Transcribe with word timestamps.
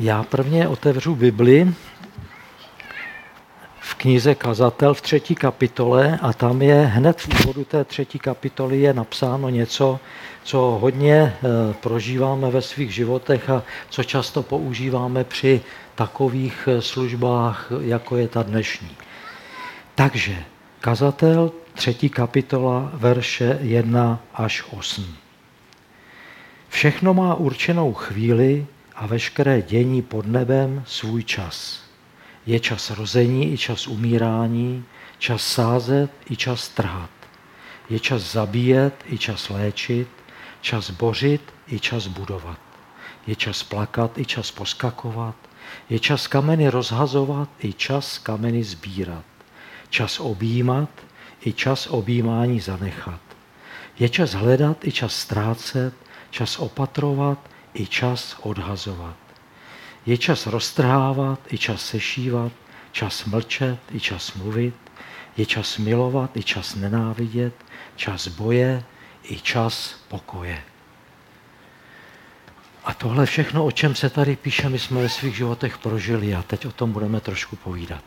já 0.00 0.22
prvně 0.22 0.68
otevřu 0.68 1.14
Bibli 1.14 1.74
v 3.80 3.94
knize 3.94 4.34
Kazatel 4.34 4.94
v 4.94 5.00
třetí 5.00 5.34
kapitole 5.34 6.18
a 6.22 6.32
tam 6.32 6.62
je 6.62 6.74
hned 6.74 7.20
v 7.20 7.28
úvodu 7.28 7.64
té 7.64 7.84
třetí 7.84 8.18
kapitoly 8.18 8.80
je 8.80 8.94
napsáno 8.94 9.48
něco, 9.48 10.00
co 10.44 10.78
hodně 10.80 11.14
eh, 11.14 11.74
prožíváme 11.80 12.50
ve 12.50 12.62
svých 12.62 12.94
životech 12.94 13.50
a 13.50 13.62
co 13.90 14.04
často 14.04 14.42
používáme 14.42 15.24
při 15.24 15.60
takových 15.94 16.68
eh, 16.72 16.82
službách, 16.82 17.72
jako 17.80 18.16
je 18.16 18.28
ta 18.28 18.42
dnešní. 18.42 18.96
Takže 19.94 20.36
kazatel, 20.80 21.52
třetí 21.74 22.08
kapitola, 22.08 22.90
verše 22.94 23.58
1 23.62 24.20
až 24.34 24.64
8. 24.70 25.21
Všechno 26.72 27.14
má 27.14 27.34
určenou 27.34 27.94
chvíli 27.94 28.66
a 28.94 29.06
veškeré 29.06 29.62
dění 29.62 30.02
pod 30.02 30.26
nebem 30.26 30.84
svůj 30.86 31.24
čas. 31.24 31.82
Je 32.46 32.60
čas 32.60 32.90
rození 32.90 33.52
i 33.52 33.58
čas 33.58 33.86
umírání, 33.86 34.84
čas 35.18 35.46
sázet 35.46 36.10
i 36.30 36.36
čas 36.36 36.68
trhat. 36.68 37.10
Je 37.90 38.00
čas 38.00 38.32
zabíjet 38.32 38.94
i 39.06 39.18
čas 39.18 39.48
léčit, 39.48 40.08
čas 40.60 40.90
bořit 40.90 41.42
i 41.68 41.80
čas 41.80 42.06
budovat. 42.06 42.58
Je 43.26 43.36
čas 43.36 43.62
plakat 43.62 44.18
i 44.18 44.24
čas 44.24 44.50
poskakovat. 44.50 45.36
Je 45.90 45.98
čas 45.98 46.26
kameny 46.26 46.68
rozhazovat 46.68 47.48
i 47.58 47.72
čas 47.72 48.18
kameny 48.18 48.64
sbírat. 48.64 49.24
Čas 49.90 50.20
objímat 50.20 50.90
i 51.44 51.52
čas 51.52 51.86
objímání 51.86 52.60
zanechat. 52.60 53.20
Je 53.98 54.08
čas 54.08 54.32
hledat 54.32 54.84
i 54.84 54.92
čas 54.92 55.14
ztrácet, 55.14 55.94
čas 56.32 56.58
opatrovat 56.58 57.38
i 57.74 57.86
čas 57.86 58.36
odhazovat. 58.40 59.16
Je 60.06 60.18
čas 60.18 60.46
roztrhávat 60.46 61.52
i 61.52 61.58
čas 61.58 61.86
sešívat, 61.86 62.52
čas 62.92 63.24
mlčet 63.24 63.78
i 63.92 64.00
čas 64.00 64.34
mluvit, 64.34 64.74
je 65.36 65.46
čas 65.46 65.78
milovat 65.78 66.36
i 66.36 66.42
čas 66.42 66.74
nenávidět, 66.74 67.54
čas 67.96 68.28
boje 68.28 68.84
i 69.22 69.40
čas 69.40 69.94
pokoje. 70.08 70.62
A 72.84 72.94
tohle 72.94 73.26
všechno, 73.26 73.64
o 73.64 73.70
čem 73.70 73.94
se 73.94 74.10
tady 74.10 74.36
píše, 74.36 74.68
my 74.68 74.78
jsme 74.78 75.02
ve 75.02 75.08
svých 75.08 75.36
životech 75.36 75.78
prožili 75.78 76.34
a 76.34 76.42
teď 76.42 76.66
o 76.66 76.72
tom 76.72 76.92
budeme 76.92 77.20
trošku 77.20 77.56
povídat. 77.56 78.04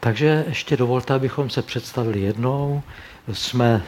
Takže 0.00 0.44
ještě 0.48 0.76
dovolte, 0.76 1.14
abychom 1.14 1.50
se 1.50 1.62
představili 1.62 2.20
jednou. 2.20 2.82
Jsme 3.32 3.82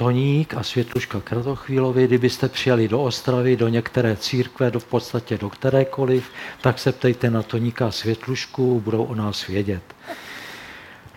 Toník 0.00 0.54
a 0.54 0.62
Světluška 0.62 1.20
Kratochvílovi, 1.20 2.06
kdybyste 2.06 2.48
přijeli 2.48 2.88
do 2.88 3.02
Ostravy, 3.02 3.56
do 3.56 3.68
některé 3.68 4.16
církve, 4.16 4.70
do 4.70 4.80
v 4.80 4.84
podstatě 4.84 5.38
do 5.38 5.50
kterékoliv, 5.50 6.30
tak 6.60 6.78
se 6.78 6.92
ptejte 6.92 7.30
na 7.30 7.42
Toníka 7.42 7.86
a 7.86 7.90
Světlušku, 7.90 8.80
budou 8.80 9.04
o 9.04 9.14
nás 9.14 9.46
vědět. 9.46 9.82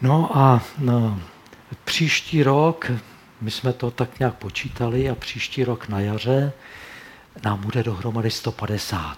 No 0.01 0.37
a 0.37 0.61
no, 0.77 1.19
příští 1.83 2.43
rok, 2.43 2.91
my 3.41 3.51
jsme 3.51 3.73
to 3.73 3.91
tak 3.91 4.19
nějak 4.19 4.33
počítali, 4.33 5.09
a 5.09 5.15
příští 5.15 5.63
rok 5.63 5.87
na 5.87 5.99
jaře 5.99 6.51
nám 7.45 7.61
bude 7.61 7.83
dohromady 7.83 8.31
150. 8.31 9.17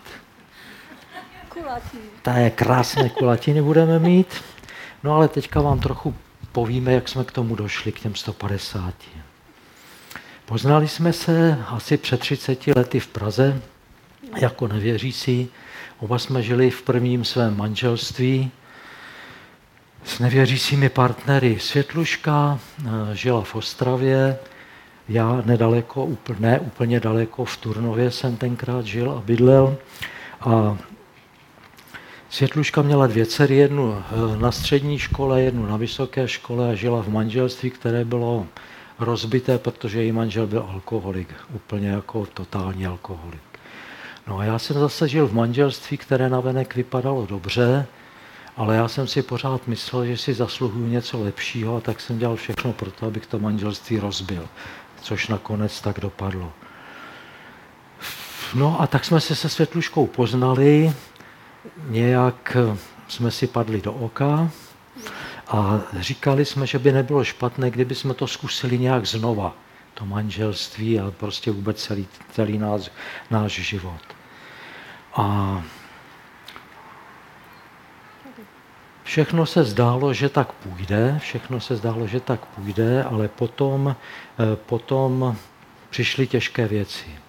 Kulatí. 1.50 1.98
To 2.22 2.30
je 2.30 2.50
krásné 2.50 3.10
kulatiny 3.10 3.62
budeme 3.62 4.00
mít. 4.00 4.44
No 5.04 5.14
ale 5.14 5.28
teďka 5.28 5.62
vám 5.62 5.80
trochu 5.80 6.16
povíme, 6.52 6.94
jak 6.94 7.10
jsme 7.10 7.24
k 7.24 7.32
tomu 7.32 7.56
došli, 7.56 7.92
k 7.92 8.00
těm 8.00 8.16
150. 8.16 8.94
Poznali 10.46 10.88
jsme 10.88 11.14
se 11.14 11.58
asi 11.68 11.98
před 11.98 12.20
30 12.20 12.68
lety 12.68 13.00
v 13.00 13.08
Praze 13.08 13.62
jako 14.38 14.68
nevěřící. 14.68 15.50
Oba 16.00 16.20
jsme 16.20 16.44
žili 16.44 16.70
v 16.70 16.82
prvním 16.82 17.26
svém 17.26 17.58
manželství 17.58 18.52
s 20.04 20.20
nevěřícími 20.20 20.90
partnery. 20.90 21.60
Světluška 21.60 22.60
eh, 22.80 22.90
žila 23.16 23.42
v 23.42 23.56
Ostravě, 23.56 24.38
já 25.10 25.42
nedaleko, 25.46 26.10
ne 26.40 26.60
úplně 26.60 27.00
daleko 27.00 27.46
v 27.46 27.58
Turnově 27.58 28.12
jsem 28.12 28.38
tenkrát 28.38 28.86
žil 28.86 29.12
a 29.12 29.22
bydlel. 29.22 29.78
A 30.42 30.78
Světluška 32.30 32.82
měla 32.82 33.08
dvě 33.08 33.26
dcery, 33.26 33.56
jednu 33.56 33.96
eh, 33.98 34.38
na 34.38 34.52
střední 34.52 35.00
škole, 35.00 35.42
jednu 35.42 35.66
na 35.66 35.78
vysoké 35.78 36.28
škole 36.28 36.72
a 36.72 36.76
žila 36.76 37.04
v 37.04 37.08
manželství, 37.08 37.70
které 37.70 38.06
bylo 38.06 38.48
rozbité, 39.00 39.58
protože 39.58 40.02
její 40.04 40.12
manžel 40.12 40.48
byl 40.48 40.66
alkoholik, 40.70 41.34
úplně 41.54 41.90
jako 41.90 42.26
totální 42.26 42.88
alkoholik. 42.88 43.42
No 44.28 44.40
a 44.40 44.44
já 44.44 44.60
jsem 44.60 44.80
zase 44.80 45.08
žil 45.08 45.28
v 45.28 45.34
manželství, 45.34 45.98
které 45.98 46.30
navenek 46.30 46.76
vypadalo 46.76 47.26
dobře, 47.26 47.86
ale 48.58 48.76
já 48.76 48.88
jsem 48.88 49.08
si 49.08 49.22
pořád 49.22 49.68
myslel, 49.68 50.06
že 50.06 50.18
si 50.18 50.34
zasluhuju 50.34 50.88
něco 50.88 51.24
lepšího 51.24 51.78
a 51.78 51.82
tak 51.82 52.02
jsem 52.02 52.20
dělal 52.20 52.36
všechno 52.36 52.74
pro 52.74 52.92
to, 52.92 53.06
abych 53.06 53.26
to 53.26 53.40
manželství 53.40 54.00
rozbil, 54.00 54.48
což 55.02 55.28
nakonec 55.28 55.82
tak 55.82 56.00
dopadlo. 56.00 56.52
No 58.56 58.82
a 58.82 58.88
tak 58.88 59.06
jsme 59.06 59.22
se 59.22 59.36
se 59.36 59.50
Světluškou 59.50 60.08
poznali, 60.08 60.94
nějak 61.88 62.58
jsme 63.08 63.32
si 63.32 63.48
padli 63.48 63.82
do 63.82 63.94
oka, 63.94 64.50
a 65.48 65.80
říkali 66.00 66.46
jsme, 66.46 66.68
že 66.68 66.80
by 66.80 66.92
nebylo 66.92 67.24
špatné, 67.24 67.72
kdyby 67.72 67.96
jsme 67.96 68.14
to 68.14 68.28
zkusili 68.28 68.80
nějak 68.80 69.06
znova, 69.06 69.56
to 69.94 70.06
manželství 70.06 71.00
a 71.00 71.12
prostě 71.12 71.52
vůbec 71.52 71.84
celý, 71.84 72.08
celý 72.32 72.58
náš, 72.58 72.92
náš 73.32 73.52
život. 73.52 74.02
A 75.14 75.64
všechno 79.04 79.46
se 79.46 79.64
zdálo, 79.64 80.14
že 80.14 80.30
tak 80.30 80.52
půjde, 80.52 81.20
všechno 81.22 81.60
se 81.60 81.76
zdálo, 81.76 82.08
že 82.08 82.20
tak 82.20 82.46
půjde, 82.46 83.04
ale 83.04 83.28
potom, 83.28 83.96
eh, 84.40 84.56
potom 84.56 85.38
přišly 85.90 86.28
těžké 86.28 86.68
věci. 86.68 87.25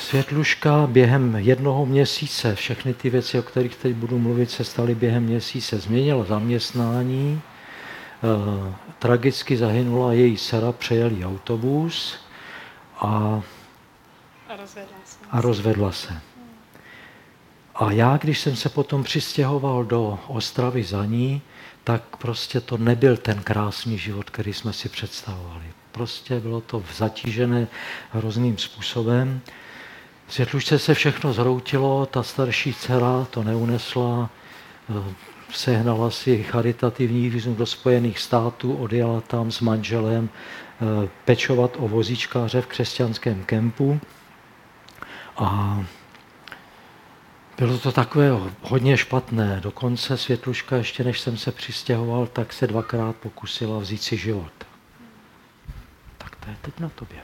Světluška 0.00 0.86
během 0.86 1.34
jednoho 1.36 1.86
měsíce, 1.86 2.54
všechny 2.54 2.94
ty 2.94 3.10
věci, 3.10 3.38
o 3.38 3.42
kterých 3.42 3.76
teď 3.76 3.94
budu 3.94 4.18
mluvit, 4.18 4.50
se 4.50 4.64
staly 4.64 4.94
během 4.94 5.22
měsíce. 5.22 5.78
Změnila 5.78 6.24
zaměstnání, 6.24 7.42
e, 7.42 8.74
tragicky 8.98 9.56
zahynula 9.56 10.12
její 10.12 10.36
dcera, 10.36 10.72
přejel 10.72 11.10
autobus 11.24 12.18
a, 12.98 13.42
a, 14.48 14.56
rozvedla 14.56 14.98
se. 15.04 15.18
a 15.30 15.40
rozvedla 15.40 15.92
se. 15.92 16.20
A 17.74 17.92
já, 17.92 18.16
když 18.16 18.40
jsem 18.40 18.56
se 18.56 18.68
potom 18.68 19.04
přistěhoval 19.04 19.84
do 19.84 20.18
Ostravy 20.26 20.82
za 20.82 21.04
ní, 21.04 21.42
tak 21.84 22.16
prostě 22.16 22.60
to 22.60 22.78
nebyl 22.78 23.16
ten 23.16 23.42
krásný 23.42 23.98
život, 23.98 24.30
který 24.30 24.52
jsme 24.52 24.72
si 24.72 24.88
představovali. 24.88 25.64
Prostě 25.92 26.40
bylo 26.40 26.60
to 26.60 26.84
zatížené 26.96 27.66
hrozným 28.12 28.58
způsobem. 28.58 29.40
Světlušce 30.30 30.78
se 30.78 30.94
všechno 30.94 31.32
zhroutilo, 31.32 32.06
ta 32.06 32.22
starší 32.22 32.74
dcera 32.74 33.26
to 33.30 33.42
neunesla, 33.42 34.30
eh, 34.90 35.14
sehnala 35.52 36.10
si 36.10 36.42
charitativní 36.42 37.30
výzum 37.30 37.56
do 37.56 37.66
Spojených 37.66 38.18
států, 38.18 38.76
odjela 38.76 39.20
tam 39.20 39.50
s 39.50 39.60
manželem 39.60 40.28
eh, 40.28 41.08
pečovat 41.24 41.76
o 41.78 41.88
vozíčkáře 41.88 42.60
v 42.60 42.66
křesťanském 42.66 43.44
kempu. 43.44 44.00
A 45.36 45.78
bylo 47.58 47.78
to 47.78 47.92
takové 47.92 48.30
hodně 48.62 48.96
špatné. 48.96 49.60
Dokonce 49.62 50.16
Světluška, 50.16 50.76
ještě 50.76 51.04
než 51.04 51.20
jsem 51.20 51.36
se 51.36 51.52
přistěhoval, 51.52 52.26
tak 52.26 52.52
se 52.52 52.66
dvakrát 52.66 53.16
pokusila 53.16 53.78
vzít 53.78 54.02
si 54.02 54.16
život. 54.16 54.52
Tak 56.18 56.36
to 56.36 56.50
je 56.50 56.56
teď 56.62 56.80
na 56.80 56.88
tobě. 56.88 57.18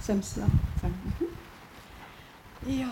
Jsem 0.00 0.22
snad. 0.22 0.50
Jsem. 0.80 0.96
Jo, 2.66 2.88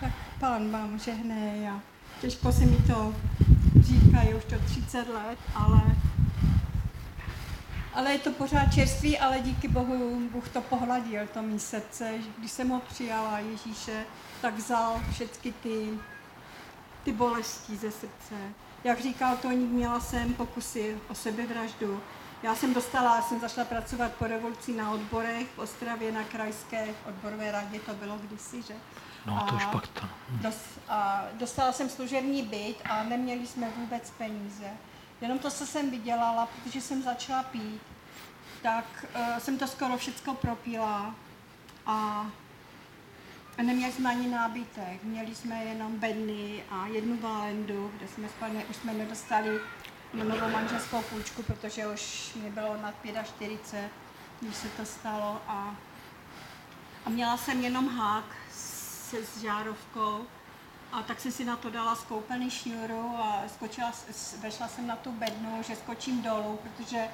tak 0.00 0.12
pán 0.40 0.70
vám 0.70 0.98
žehne 0.98 1.70
a 1.70 1.80
těžko 2.20 2.52
se 2.52 2.66
mi 2.66 2.76
to 2.76 3.14
říká, 3.80 4.18
už 4.36 4.44
to 4.44 4.58
30 4.58 5.08
let, 5.08 5.38
ale 5.54 5.94
ale 7.94 8.12
je 8.12 8.18
to 8.18 8.30
pořád 8.30 8.74
čerství, 8.74 9.18
ale 9.18 9.40
díky 9.40 9.68
Bohu, 9.68 10.28
Bůh 10.32 10.48
to 10.48 10.60
pohladil, 10.60 11.26
to 11.34 11.42
mý 11.42 11.58
srdce. 11.60 12.12
Když 12.38 12.50
jsem 12.50 12.68
ho 12.68 12.80
přijala 12.80 13.38
Ježíše, 13.38 14.04
tak 14.40 14.56
vzal 14.56 15.00
všechny 15.12 15.52
ty, 15.52 15.88
ty 17.04 17.12
bolesti 17.12 17.76
ze 17.76 17.90
srdce. 17.90 18.34
Jak 18.84 19.00
říkal 19.00 19.36
Toník, 19.36 19.70
měla 19.70 20.00
jsem 20.00 20.34
pokusy 20.34 20.96
o 21.08 21.14
sebevraždu, 21.14 22.00
já 22.44 22.54
jsem 22.54 22.74
dostala, 22.74 23.22
jsem 23.22 23.40
zašla 23.40 23.64
pracovat 23.64 24.12
po 24.12 24.26
revoluci 24.26 24.72
na 24.72 24.90
odborech 24.90 25.46
v 25.56 25.58
Ostravě 25.58 26.12
na 26.12 26.24
krajské 26.24 26.94
odborové 27.08 27.52
radě, 27.52 27.80
to 27.80 27.94
bylo 27.94 28.18
kdysi, 28.18 28.62
že? 28.62 28.74
No, 29.26 29.46
to 29.48 29.54
už 29.54 29.66
pak 29.66 29.86
to. 29.86 30.00
Dos, 30.30 30.56
a 30.88 31.24
dostala 31.32 31.72
jsem 31.72 31.88
služební 31.88 32.42
byt 32.42 32.76
a 32.90 33.02
neměli 33.02 33.46
jsme 33.46 33.70
vůbec 33.76 34.10
peníze. 34.10 34.70
Jenom 35.20 35.38
to, 35.38 35.50
co 35.50 35.66
jsem 35.66 35.90
vydělala, 35.90 36.46
protože 36.46 36.80
jsem 36.80 37.02
začala 37.02 37.42
pít, 37.42 37.80
tak 38.62 39.06
uh, 39.16 39.38
jsem 39.38 39.58
to 39.58 39.66
skoro 39.66 39.96
všechno 39.96 40.34
propila 40.34 41.14
a 41.86 42.26
neměli 43.62 43.92
jsme 43.92 44.10
ani 44.10 44.28
nábytek. 44.28 45.02
Měli 45.02 45.34
jsme 45.34 45.64
jenom 45.64 45.98
bedny 45.98 46.62
a 46.70 46.86
jednu 46.86 47.16
válendu, 47.16 47.92
kde 47.96 48.08
jsme 48.08 48.28
spali, 48.28 48.64
už 48.70 48.76
jsme 48.76 48.92
nedostali 48.92 49.60
novou 50.22 50.48
manželskou 50.48 51.02
půjčku, 51.02 51.42
protože 51.42 51.86
už 51.86 52.34
mi 52.42 52.50
bylo 52.50 52.76
nad 52.82 52.94
45, 53.24 53.90
když 54.40 54.56
se 54.56 54.68
to 54.68 54.84
stalo 54.84 55.42
a, 55.48 55.76
a 57.06 57.10
měla 57.10 57.36
jsem 57.36 57.60
jenom 57.60 57.88
hák 57.88 58.24
se 58.50 59.16
s 59.24 59.40
žárovkou 59.40 60.26
a 60.92 61.02
tak 61.02 61.20
jsem 61.20 61.32
si 61.32 61.44
na 61.44 61.56
to 61.56 61.70
dala 61.70 61.94
skoupený 61.96 62.50
šňůru 62.50 63.16
a 63.18 63.42
skočila, 63.54 63.92
vešla 64.40 64.68
jsem 64.68 64.86
na 64.86 64.96
tu 64.96 65.12
bednu, 65.12 65.62
že 65.62 65.76
skočím 65.76 66.22
dolů, 66.22 66.58
protože 66.62 67.08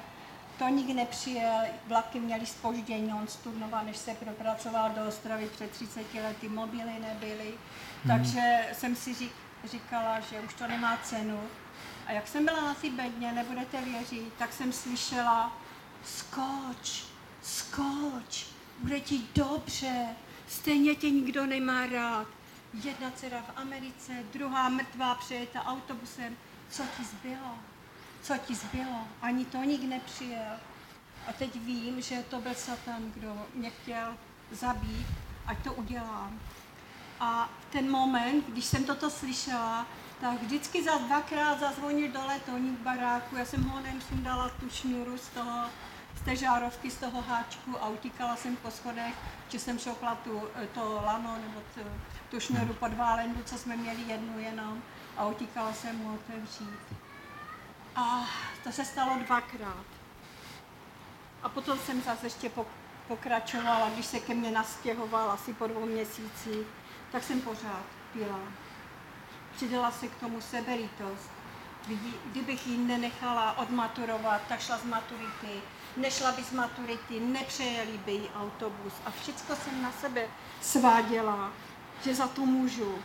to 0.59 0.67
nikdy 0.67 0.93
nepřijel, 0.93 1.61
vlaky 1.87 2.19
měly 2.19 2.45
spoždění, 2.45 3.13
on 3.13 3.27
Sturnova, 3.27 3.83
než 3.83 3.97
se 3.97 4.13
propracoval 4.13 4.89
do 4.89 5.07
Ostravy 5.07 5.49
před 5.49 5.71
30 5.71 6.13
lety, 6.13 6.49
mobily 6.49 6.99
nebyly, 6.99 7.47
hmm. 7.47 8.07
takže 8.07 8.69
jsem 8.73 8.95
si 8.95 9.13
řík, 9.13 9.31
říkala, 9.65 10.19
že 10.19 10.39
už 10.39 10.53
to 10.53 10.67
nemá 10.67 10.97
cenu. 11.03 11.39
A 12.11 12.13
jak 12.13 12.27
jsem 12.27 12.45
byla 12.45 12.61
na 12.61 12.73
té 12.73 12.89
bedně, 12.89 13.31
nebudete 13.31 13.81
věřit, 13.81 14.33
tak 14.37 14.53
jsem 14.53 14.73
slyšela, 14.73 15.57
skoč, 16.03 17.03
skoč, 17.41 18.47
bude 18.79 18.99
ti 18.99 19.21
dobře, 19.35 20.07
stejně 20.47 20.95
tě 20.95 21.09
nikdo 21.09 21.45
nemá 21.45 21.85
rád. 21.85 22.27
Jedna 22.83 23.11
dcera 23.11 23.41
v 23.41 23.57
Americe, 23.57 24.11
druhá 24.33 24.69
mrtvá 24.69 25.15
přejeta 25.15 25.65
autobusem. 25.65 26.37
Co 26.69 26.83
ti 26.97 27.03
zbylo? 27.03 27.59
Co 28.21 28.37
ti 28.37 28.55
zbylo? 28.55 29.07
Ani 29.21 29.45
to 29.45 29.57
nik 29.57 29.83
nepřijel. 29.83 30.59
A 31.27 31.33
teď 31.33 31.55
vím, 31.55 32.01
že 32.01 32.23
to 32.29 32.41
byl 32.41 32.53
Satan, 32.55 33.11
kdo 33.15 33.45
mě 33.53 33.69
chtěl 33.69 34.17
zabít, 34.51 35.07
ať 35.45 35.63
to 35.63 35.73
udělám. 35.73 36.39
A 37.19 37.49
ten 37.69 37.91
moment, 37.91 38.45
když 38.47 38.65
jsem 38.65 38.83
toto 38.83 39.09
slyšela, 39.09 39.87
tak 40.21 40.41
vždycky 40.41 40.83
za 40.83 40.97
dvakrát 40.97 41.59
zazvonil 41.59 42.11
dole 42.11 42.39
toník 42.39 42.79
baráku. 42.79 43.35
Já 43.35 43.45
jsem 43.45 43.63
honem 43.63 44.01
sundala 44.01 44.49
tu 44.49 44.69
šňůru 44.69 45.17
z 45.17 45.27
toho 45.27 45.69
z 46.21 46.25
té 46.25 46.35
žárovky, 46.35 46.91
z 46.91 46.97
toho 46.97 47.21
háčku 47.21 47.83
a 47.83 47.87
utíkala 47.87 48.35
jsem 48.35 48.55
po 48.55 48.71
schodech, 48.71 49.13
že 49.49 49.59
jsem 49.59 49.79
šopla 49.79 50.15
tu, 50.15 50.41
to 50.73 51.01
lano 51.05 51.37
nebo 51.41 51.61
tu, 51.75 51.81
tu 52.29 52.39
šňoru 52.39 52.73
pod 52.73 52.93
válendu, 52.93 53.43
co 53.45 53.57
jsme 53.57 53.77
měli 53.77 54.01
jednu 54.01 54.39
jenom 54.39 54.81
a 55.17 55.25
utíkala 55.25 55.73
jsem 55.73 55.97
mu 55.97 56.13
otevřít. 56.13 56.79
A 57.95 58.29
to 58.63 58.71
se 58.71 58.85
stalo 58.85 59.19
dvakrát. 59.25 59.85
A 61.43 61.49
potom 61.49 61.79
jsem 61.79 62.01
zase 62.01 62.25
ještě 62.25 62.51
pokračovala, 63.07 63.89
když 63.89 64.05
se 64.05 64.19
ke 64.19 64.33
mně 64.33 64.51
nastěhoval 64.51 65.31
asi 65.31 65.53
po 65.53 65.67
dvou 65.67 65.85
měsících, 65.85 66.67
tak 67.11 67.23
jsem 67.23 67.41
pořád 67.41 67.83
pila. 68.13 68.39
Přidala 69.55 69.91
se 69.91 70.07
k 70.07 70.15
tomu 70.15 70.41
seberitost. 70.41 71.29
Kdybych 72.25 72.67
ji 72.67 72.77
nenechala 72.77 73.57
odmaturovat, 73.57 74.41
tak 74.49 74.61
šla 74.61 74.77
z 74.77 74.83
maturity, 74.83 75.61
nešla 75.97 76.31
by 76.31 76.43
z 76.43 76.51
maturity, 76.51 77.19
nepřejeli 77.19 77.97
by 77.97 78.11
jí 78.11 78.29
autobus 78.35 78.93
a 79.05 79.11
všechno 79.11 79.55
jsem 79.55 79.81
na 79.81 79.91
sebe 79.91 80.27
sváděla, 80.61 81.53
že 82.03 82.15
za 82.15 82.27
to 82.27 82.45
můžu. 82.45 82.95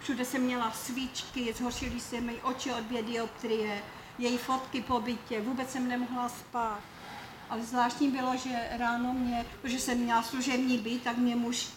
Všude 0.00 0.24
jsem 0.24 0.42
měla 0.42 0.72
svíčky, 0.72 1.52
zhoršily 1.52 2.00
se 2.00 2.20
mi 2.20 2.42
oči 2.42 2.72
od 2.72 2.84
dioptrie, 2.84 3.82
její 4.18 4.38
fotky 4.38 4.80
po 4.80 5.00
bytě, 5.00 5.40
vůbec 5.40 5.70
jsem 5.70 5.88
nemohla 5.88 6.28
spát. 6.28 6.80
Ale 7.50 7.62
zvláštní 7.62 8.10
bylo, 8.10 8.36
že 8.36 8.68
ráno 8.70 9.12
mě, 9.12 9.46
protože 9.50 9.78
jsem 9.78 9.98
měla 9.98 10.22
služební 10.22 10.78
byt, 10.78 11.02
tak 11.02 11.16
mě 11.16 11.36
muž, 11.36 11.68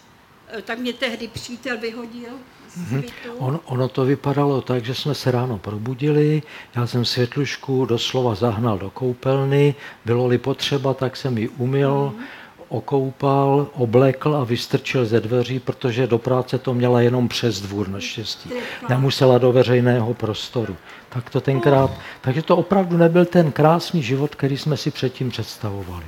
tak 0.64 0.78
mě 0.78 0.92
tehdy 0.92 1.28
přítel 1.28 1.78
vyhodil 1.78 2.32
Mm-hmm. 2.78 3.04
On, 3.38 3.60
ono 3.64 3.88
to 3.88 4.04
vypadalo 4.04 4.60
tak, 4.60 4.84
že 4.84 4.94
jsme 4.94 5.14
se 5.14 5.30
ráno 5.30 5.58
probudili, 5.58 6.42
já 6.76 6.86
jsem 6.86 7.04
světlušku 7.04 7.84
doslova 7.84 8.34
zahnal 8.34 8.78
do 8.78 8.90
koupelny, 8.90 9.74
bylo-li 10.04 10.38
potřeba, 10.38 10.94
tak 10.94 11.16
jsem 11.16 11.38
ji 11.38 11.48
umyl, 11.48 12.12
mm. 12.16 12.24
okoupal, 12.68 13.66
oblekl 13.74 14.36
a 14.36 14.44
vystrčil 14.44 15.06
ze 15.06 15.20
dveří, 15.20 15.58
protože 15.58 16.06
do 16.06 16.18
práce 16.18 16.58
to 16.58 16.74
měla 16.74 17.00
jenom 17.00 17.28
přes 17.28 17.60
dvůr 17.60 17.88
naštěstí. 17.88 18.50
Nemusela 18.88 19.38
do 19.38 19.52
veřejného 19.52 20.14
prostoru. 20.14 20.76
Tak 21.08 21.30
to 21.30 21.40
tenkrát, 21.40 21.90
takže 22.20 22.42
to 22.42 22.56
opravdu 22.56 22.96
nebyl 22.96 23.24
ten 23.24 23.52
krásný 23.52 24.02
život, 24.02 24.34
který 24.34 24.56
jsme 24.56 24.76
si 24.76 24.90
předtím 24.90 25.30
představovali. 25.30 26.04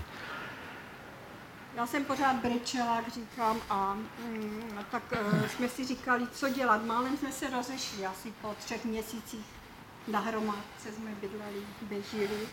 Já 1.80 1.86
jsem 1.86 2.04
pořád 2.04 2.36
brečela, 2.36 2.96
jak 2.96 3.08
říkám, 3.08 3.60
a 3.70 3.94
mm, 3.94 4.84
tak 4.90 5.02
uh, 5.12 5.46
jsme 5.48 5.68
si 5.68 5.84
říkali, 5.84 6.26
co 6.32 6.48
dělat. 6.48 6.84
Málem 6.84 7.16
jsme 7.16 7.32
se 7.32 7.50
rozešli, 7.50 8.06
asi 8.06 8.32
po 8.42 8.54
třech 8.64 8.84
měsících 8.84 9.46
na 10.08 10.20
hromadce 10.20 10.92
jsme 10.92 11.10
bydleli, 11.20 11.62
běžili. 11.82 12.48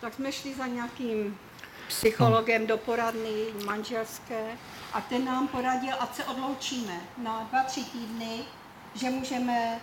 Tak 0.00 0.14
jsme 0.14 0.32
šli 0.32 0.54
za 0.54 0.66
nějakým 0.66 1.38
psychologem 1.88 2.66
do 2.66 2.76
poradny 2.78 3.46
manželské 3.64 4.58
a 4.92 5.00
ten 5.00 5.24
nám 5.24 5.48
poradil, 5.48 5.94
ať 6.00 6.14
se 6.14 6.24
odloučíme 6.24 7.00
na 7.18 7.48
dva, 7.50 7.62
tři 7.62 7.84
týdny, 7.84 8.44
že 8.94 9.10
můžeme, 9.10 9.80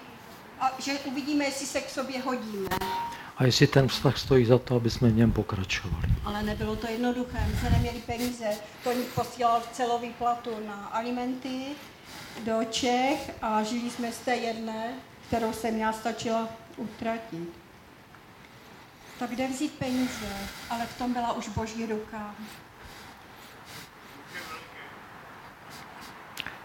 a 0.59 0.71
že 0.79 0.91
uvidíme, 0.91 1.45
jestli 1.45 1.65
se 1.65 1.81
k 1.81 1.89
sobě 1.89 2.21
hodíme 2.21 2.69
a 3.37 3.43
jestli 3.43 3.67
ten 3.67 3.87
vztah 3.87 4.17
stojí 4.17 4.45
za 4.45 4.57
to, 4.57 4.75
aby 4.75 4.89
jsme 4.89 5.09
v 5.09 5.15
něm 5.15 5.31
pokračovali. 5.31 6.07
Ale 6.25 6.43
nebylo 6.43 6.75
to 6.75 6.87
jednoduché, 6.87 7.45
my 7.47 7.59
jsme 7.59 7.69
neměli 7.69 7.99
peníze, 7.99 8.45
to 8.83 8.91
posílal 9.15 9.61
celou 9.71 9.99
výplatu 9.99 10.49
na 10.67 10.75
alimenty 10.75 11.65
do 12.45 12.59
Čech 12.71 13.31
a 13.41 13.63
žili 13.63 13.89
jsme 13.89 14.11
z 14.11 14.17
té 14.17 14.35
jedné, 14.35 14.93
kterou 15.27 15.53
jsem 15.53 15.77
já 15.77 15.93
stačila 15.93 16.49
utratit. 16.77 17.49
Tak 19.19 19.29
kde 19.29 19.47
vzít 19.47 19.73
peníze? 19.73 20.27
Ale 20.69 20.85
v 20.85 20.97
tom 20.97 21.13
byla 21.13 21.33
už 21.33 21.49
boží 21.49 21.85
ruka. 21.85 22.35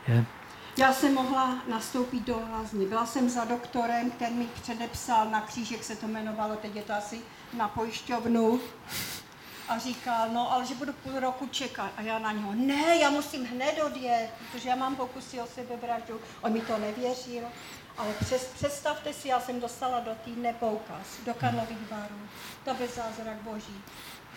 Je. 0.08 0.37
Já 0.78 0.92
jsem 0.92 1.14
mohla 1.14 1.62
nastoupit 1.68 2.20
do 2.20 2.42
lázní. 2.52 2.86
Byla 2.86 3.06
jsem 3.06 3.30
za 3.30 3.44
doktorem, 3.44 4.10
který 4.10 4.34
mi 4.34 4.46
předepsal 4.62 5.30
na 5.30 5.40
křížek, 5.40 5.84
se 5.84 5.96
to 5.96 6.06
jmenovalo, 6.06 6.56
teď 6.56 6.76
je 6.76 6.82
to 6.82 6.92
asi 6.92 7.20
na 7.52 7.68
pojišťovnu. 7.68 8.60
A 9.68 9.78
říkal, 9.78 10.28
no 10.32 10.52
ale 10.52 10.66
že 10.66 10.74
budu 10.74 10.92
půl 10.92 11.20
roku 11.20 11.46
čekat. 11.46 11.90
A 11.96 12.02
já 12.02 12.18
na 12.18 12.32
něho, 12.32 12.52
ne, 12.54 12.96
já 12.96 13.10
musím 13.10 13.46
hned 13.46 13.82
odjet, 13.82 14.30
protože 14.52 14.68
já 14.68 14.76
mám 14.76 14.96
pokusy 14.96 15.40
o 15.40 15.46
sebevraždu. 15.46 16.20
On 16.40 16.52
mi 16.52 16.60
to 16.60 16.78
nevěřil. 16.78 17.44
Ale 17.96 18.12
přes, 18.20 18.44
představte 18.44 19.12
si, 19.12 19.28
já 19.28 19.40
jsem 19.40 19.60
dostala 19.60 20.00
do 20.00 20.14
týdne 20.24 20.52
poukaz, 20.52 21.06
do 21.26 21.34
Karlových 21.34 21.90
varů. 21.90 22.20
To 22.64 22.74
byl 22.74 22.86
zázrak 22.86 23.36
boží. 23.42 23.82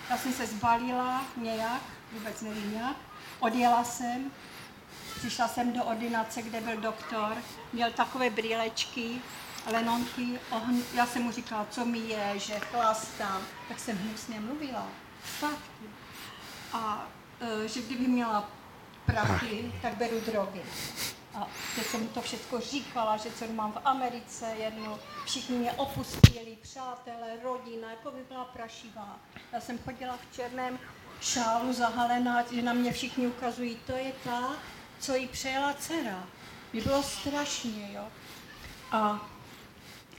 Já 0.10 0.17
jsem 0.17 0.33
se 0.33 0.48
zbalila 0.48 1.25
nějak, 1.38 1.81
vůbec 2.12 2.41
nevím 2.41 2.74
jak, 2.74 2.95
odjela 3.39 3.83
jsem, 3.83 4.31
Přišla 5.18 5.48
jsem 5.48 5.74
do 5.74 5.84
ordinace, 5.84 6.41
kde 6.41 6.62
byl 6.62 6.77
doktor, 6.77 7.38
měl 7.74 7.91
takové 7.91 8.30
brýlečky, 8.30 9.22
lenonky, 9.72 10.39
ohn... 10.50 10.84
já 10.94 11.06
jsem 11.06 11.22
mu 11.22 11.32
říkala, 11.32 11.65
co 11.70 11.86
mi 11.86 12.00
je, 12.00 12.39
že 12.39 12.60
chlastám, 12.60 13.41
tak 13.70 13.80
jsem 13.80 13.98
hnusně 13.98 14.39
mluvila, 14.39 14.88
fakt. 15.24 15.72
A 16.74 17.08
e, 17.41 17.68
že 17.68 17.82
kdyby 17.82 18.08
měla 18.08 18.50
prachy, 19.06 19.72
tak 19.82 19.98
beru 19.98 20.20
drogy. 20.20 20.62
A 21.34 21.48
teď 21.75 21.86
jsem 21.86 22.01
mu 22.01 22.08
to 22.08 22.22
všechno 22.22 22.60
říkala, 22.60 23.18
že 23.18 23.32
co 23.32 23.48
mám 23.48 23.72
v 23.72 23.82
Americe 23.86 24.46
jednu, 24.58 25.00
všichni 25.25 25.58
mě 25.58 25.72
opustili, 25.72 26.58
přátelé, 26.62 27.27
rodina, 27.44 27.89
jako 27.89 28.12
by 28.12 28.24
byla 28.30 28.46
prašivá. 28.46 29.20
Já 29.53 29.62
jsem 29.62 29.80
chodila 29.80 30.18
v 30.18 30.36
černém 30.36 30.80
šálu 31.22 31.74
zahalená, 31.74 32.44
že 32.51 32.62
na 32.62 32.74
mě 32.74 32.91
všichni 32.91 33.27
ukazují, 33.27 33.77
to 33.88 33.91
je 33.91 34.13
ta, 34.24 34.56
co 35.01 35.15
jí 35.15 35.27
přejela 35.27 35.74
dcera. 35.74 36.27
Mi 36.74 36.81
bylo 36.81 37.03
strašně, 37.03 37.89
jo. 37.93 38.08
A, 38.91 39.29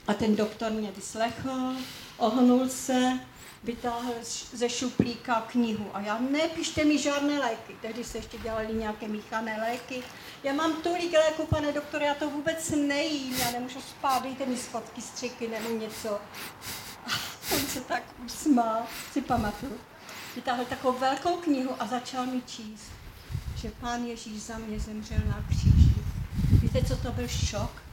a 0.07 0.13
ten 0.13 0.35
doktor 0.35 0.71
mě 0.71 0.91
vyslechl, 0.91 1.75
ohnul 2.17 2.69
se, 2.69 3.19
vytáhl 3.63 4.13
ze 4.53 4.69
šuplíka 4.69 5.41
knihu. 5.41 5.89
A 5.93 6.01
já, 6.01 6.19
nepíšte 6.19 6.85
mi 6.85 6.97
žádné 6.97 7.39
léky. 7.39 7.75
Tehdy 7.81 8.03
se 8.03 8.17
ještě 8.17 8.37
dělali 8.37 8.73
nějaké 8.73 9.07
míchané 9.07 9.57
léky. 9.59 10.03
Já 10.43 10.53
mám 10.53 10.81
tolik 10.81 11.13
léků, 11.13 11.45
pane 11.45 11.71
doktore, 11.71 12.05
já 12.05 12.15
to 12.15 12.29
vůbec 12.29 12.69
nejím, 12.69 13.35
já 13.35 13.51
nemůžu 13.51 13.81
spát, 13.81 14.23
dejte 14.23 14.45
mi 14.45 14.57
schodky, 14.57 15.01
střiky 15.01 15.47
nebo 15.47 15.69
něco. 15.69 16.19
A 17.05 17.11
on 17.55 17.59
se 17.59 17.81
tak 17.81 18.03
usmál, 18.25 18.83
si 19.11 19.21
pamatuju. 19.21 19.79
Vytáhl 20.35 20.65
takovou 20.65 20.99
velkou 20.99 21.37
knihu 21.37 21.69
a 21.79 21.87
začal 21.87 22.25
mi 22.25 22.41
číst 22.41 23.02
že 23.63 23.71
pán 23.71 24.03
Ježíš 24.03 24.41
za 24.41 24.57
mě 24.57 24.79
zemřel 24.79 25.19
na 25.27 25.45
kříži. 25.49 25.95
Víte, 26.61 26.83
co 26.83 26.97
to 26.97 27.11
byl 27.11 27.27
šok? 27.27 27.83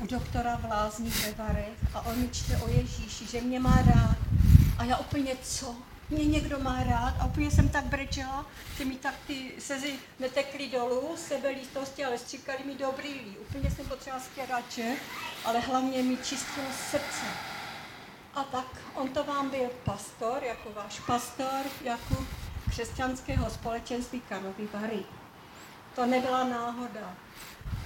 u 0.00 0.06
doktora 0.06 0.56
v 0.56 0.64
Lázních 0.64 1.26
ve 1.26 1.44
Varech 1.44 1.94
a 1.94 2.00
on 2.00 2.18
mi 2.18 2.28
čte 2.28 2.56
o 2.56 2.68
Ježíši, 2.68 3.26
že 3.26 3.40
mě 3.40 3.60
má 3.60 3.76
rád. 3.76 4.16
A 4.78 4.84
já 4.84 4.96
úplně 4.96 5.36
co? 5.42 5.74
Mě 6.10 6.24
někdo 6.24 6.58
má 6.58 6.84
rád 6.84 7.14
a 7.20 7.24
úplně 7.24 7.50
jsem 7.50 7.68
tak 7.68 7.84
brečela, 7.84 8.46
že 8.78 8.84
mi 8.84 8.94
tak 8.94 9.14
ty 9.26 9.52
sezy 9.58 9.92
netekly 10.18 10.68
dolů, 10.68 11.16
sebelítosti, 11.16 12.04
ale 12.04 12.18
stříkali 12.18 12.58
mi 12.66 12.74
do 12.74 12.92
brýlí. 12.96 13.36
Úplně 13.48 13.70
jsem 13.70 13.86
potřebovala 13.86 14.24
stěrače, 14.24 14.96
ale 15.44 15.60
hlavně 15.60 16.02
mi 16.02 16.16
čistilo 16.16 16.66
srdce. 16.90 17.26
A 18.34 18.44
tak 18.44 18.66
on 18.94 19.08
to 19.08 19.24
vám 19.24 19.50
byl 19.50 19.70
pastor, 19.84 20.44
jako 20.44 20.72
váš 20.72 21.00
pastor, 21.00 21.60
jako 21.84 22.26
křesťanského 22.80 23.50
společenství 23.50 24.20
Karlovy 24.20 24.68
Vary. 24.72 25.04
To 25.94 26.06
nebyla 26.06 26.44
náhoda. 26.44 27.14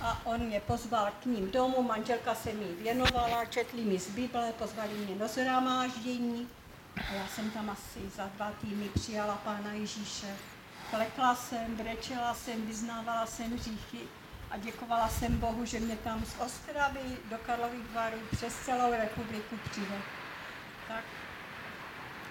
A 0.02 0.20
on 0.24 0.40
mě 0.40 0.60
pozval 0.60 1.12
k 1.22 1.26
ním 1.26 1.50
domů, 1.50 1.82
manželka 1.82 2.34
se 2.34 2.52
mi 2.52 2.64
věnovala, 2.82 3.44
četli 3.44 3.82
mi 3.84 3.98
z 3.98 4.10
Bible, 4.10 4.52
pozvali 4.52 4.94
mě 4.94 5.14
do 5.14 5.28
zhromáždění. 5.28 6.48
A 7.10 7.14
já 7.14 7.26
jsem 7.26 7.50
tam 7.50 7.70
asi 7.70 8.00
za 8.16 8.30
dva 8.36 8.52
týdny 8.60 8.88
přijala 8.88 9.34
Pána 9.34 9.72
Ježíše. 9.72 10.36
Klekla 10.90 11.34
jsem, 11.34 11.76
brečela 11.76 12.34
jsem, 12.34 12.66
vyznávala 12.66 13.26
jsem 13.26 13.58
říchy 13.58 14.00
a 14.50 14.56
děkovala 14.56 15.08
jsem 15.08 15.38
Bohu, 15.38 15.64
že 15.64 15.80
mě 15.80 15.96
tam 15.96 16.24
z 16.24 16.40
Ostravy 16.40 17.18
do 17.30 17.38
Karlových 17.46 17.94
Varů 17.94 18.18
přes 18.32 18.54
celou 18.56 18.92
republiku 18.92 19.56
přivedl. 19.70 20.02
Tak. 20.88 21.04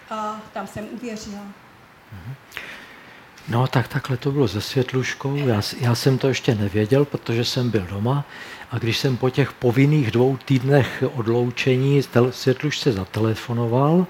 A 0.10 0.42
tam 0.54 0.68
jsem 0.68 0.88
uvěřila. 0.94 1.63
No 3.48 3.68
tak 3.68 3.88
takhle 3.88 4.18
to 4.18 4.32
bylo 4.32 4.48
se 4.48 4.62
Světluškou. 4.62 5.36
Já, 5.36 5.62
já 5.80 5.96
jsem 5.96 6.18
to 6.18 6.28
ještě 6.28 6.56
nevěděl, 6.56 7.06
protože 7.06 7.46
jsem 7.46 7.70
byl 7.70 7.86
doma 7.90 8.26
a 8.72 8.78
když 8.78 8.98
jsem 8.98 9.18
po 9.18 9.30
těch 9.30 9.54
povinných 9.54 10.12
dvou 10.12 10.38
týdnech 10.38 11.04
odloučení 11.14 12.02
Světlušce 12.30 12.92
zatelefonoval 12.92 14.08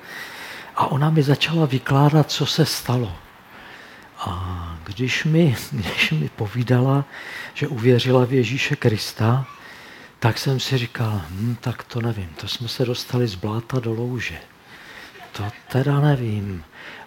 a 0.75 0.88
ona 0.88 1.10
mi 1.10 1.24
začala 1.24 1.65
vykládat, 1.65 2.31
co 2.31 2.45
se 2.45 2.65
stalo. 2.65 3.15
A 4.17 4.77
když 4.83 5.25
mi, 5.25 5.55
když 5.72 6.12
mi 6.12 6.29
povídala, 6.36 7.05
že 7.53 7.67
uvěřila 7.67 8.25
v 8.25 8.33
Ježíše 8.33 8.75
Krista, 8.75 9.45
tak 10.19 10.38
jsem 10.38 10.60
si 10.60 10.77
říkal, 10.77 11.22
hm, 11.29 11.55
tak 11.62 11.83
to 11.83 12.01
nevím, 12.01 12.29
to 12.41 12.48
jsme 12.48 12.67
se 12.67 12.86
dostali 12.86 13.27
z 13.27 13.36
bláta 13.36 13.79
do 13.79 13.93
louže. 13.93 14.38
To 15.31 15.43
teda 15.72 16.00
nevím. 16.00 16.63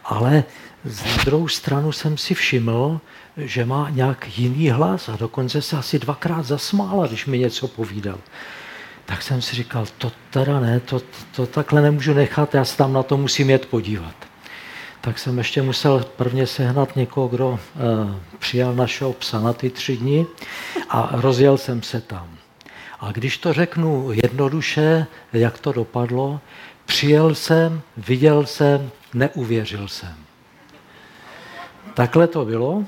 Ale 0.06 0.44
z 0.84 1.24
druhou 1.24 1.48
stranu 1.48 1.92
jsem 1.92 2.16
si 2.16 2.34
všiml, 2.34 3.00
že 3.36 3.64
má 3.64 3.90
nějak 3.90 4.38
jiný 4.38 4.70
hlas 4.70 5.08
a 5.08 5.16
dokonce 5.16 5.62
se 5.62 5.76
asi 5.76 5.98
dvakrát 5.98 6.46
zasmála, 6.46 7.06
když 7.06 7.26
mi 7.26 7.38
něco 7.38 7.68
povídal. 7.68 8.18
Tak 9.06 9.22
jsem 9.22 9.42
si 9.42 9.56
říkal, 9.56 9.86
to 9.98 10.12
teda 10.30 10.60
ne, 10.60 10.80
to, 10.80 11.00
to, 11.00 11.06
to 11.36 11.46
takhle 11.46 11.82
nemůžu 11.82 12.14
nechat, 12.14 12.54
já 12.54 12.64
se 12.64 12.76
tam 12.76 12.92
na 12.92 13.02
to 13.02 13.16
musím 13.16 13.50
jet 13.50 13.66
podívat. 13.66 14.14
Tak 15.00 15.18
jsem 15.18 15.38
ještě 15.38 15.62
musel 15.62 16.04
prvně 16.16 16.46
sehnat 16.46 16.96
někoho, 16.96 17.28
kdo 17.28 17.48
uh, 17.48 17.58
přijal 18.38 18.74
našeho 18.74 19.12
psa 19.12 19.40
na 19.40 19.52
ty 19.52 19.70
tři 19.70 19.96
dny 19.96 20.26
a 20.88 21.08
rozjel 21.12 21.58
jsem 21.58 21.82
se 21.82 22.00
tam. 22.00 22.28
A 23.00 23.12
když 23.12 23.38
to 23.38 23.52
řeknu 23.52 24.12
jednoduše, 24.12 25.06
jak 25.32 25.58
to 25.58 25.72
dopadlo, 25.72 26.40
přijel 26.86 27.34
jsem, 27.34 27.82
viděl 27.96 28.46
jsem, 28.46 28.90
neuvěřil 29.14 29.88
jsem. 29.88 30.14
Takhle 31.94 32.26
to 32.26 32.44
bylo, 32.44 32.84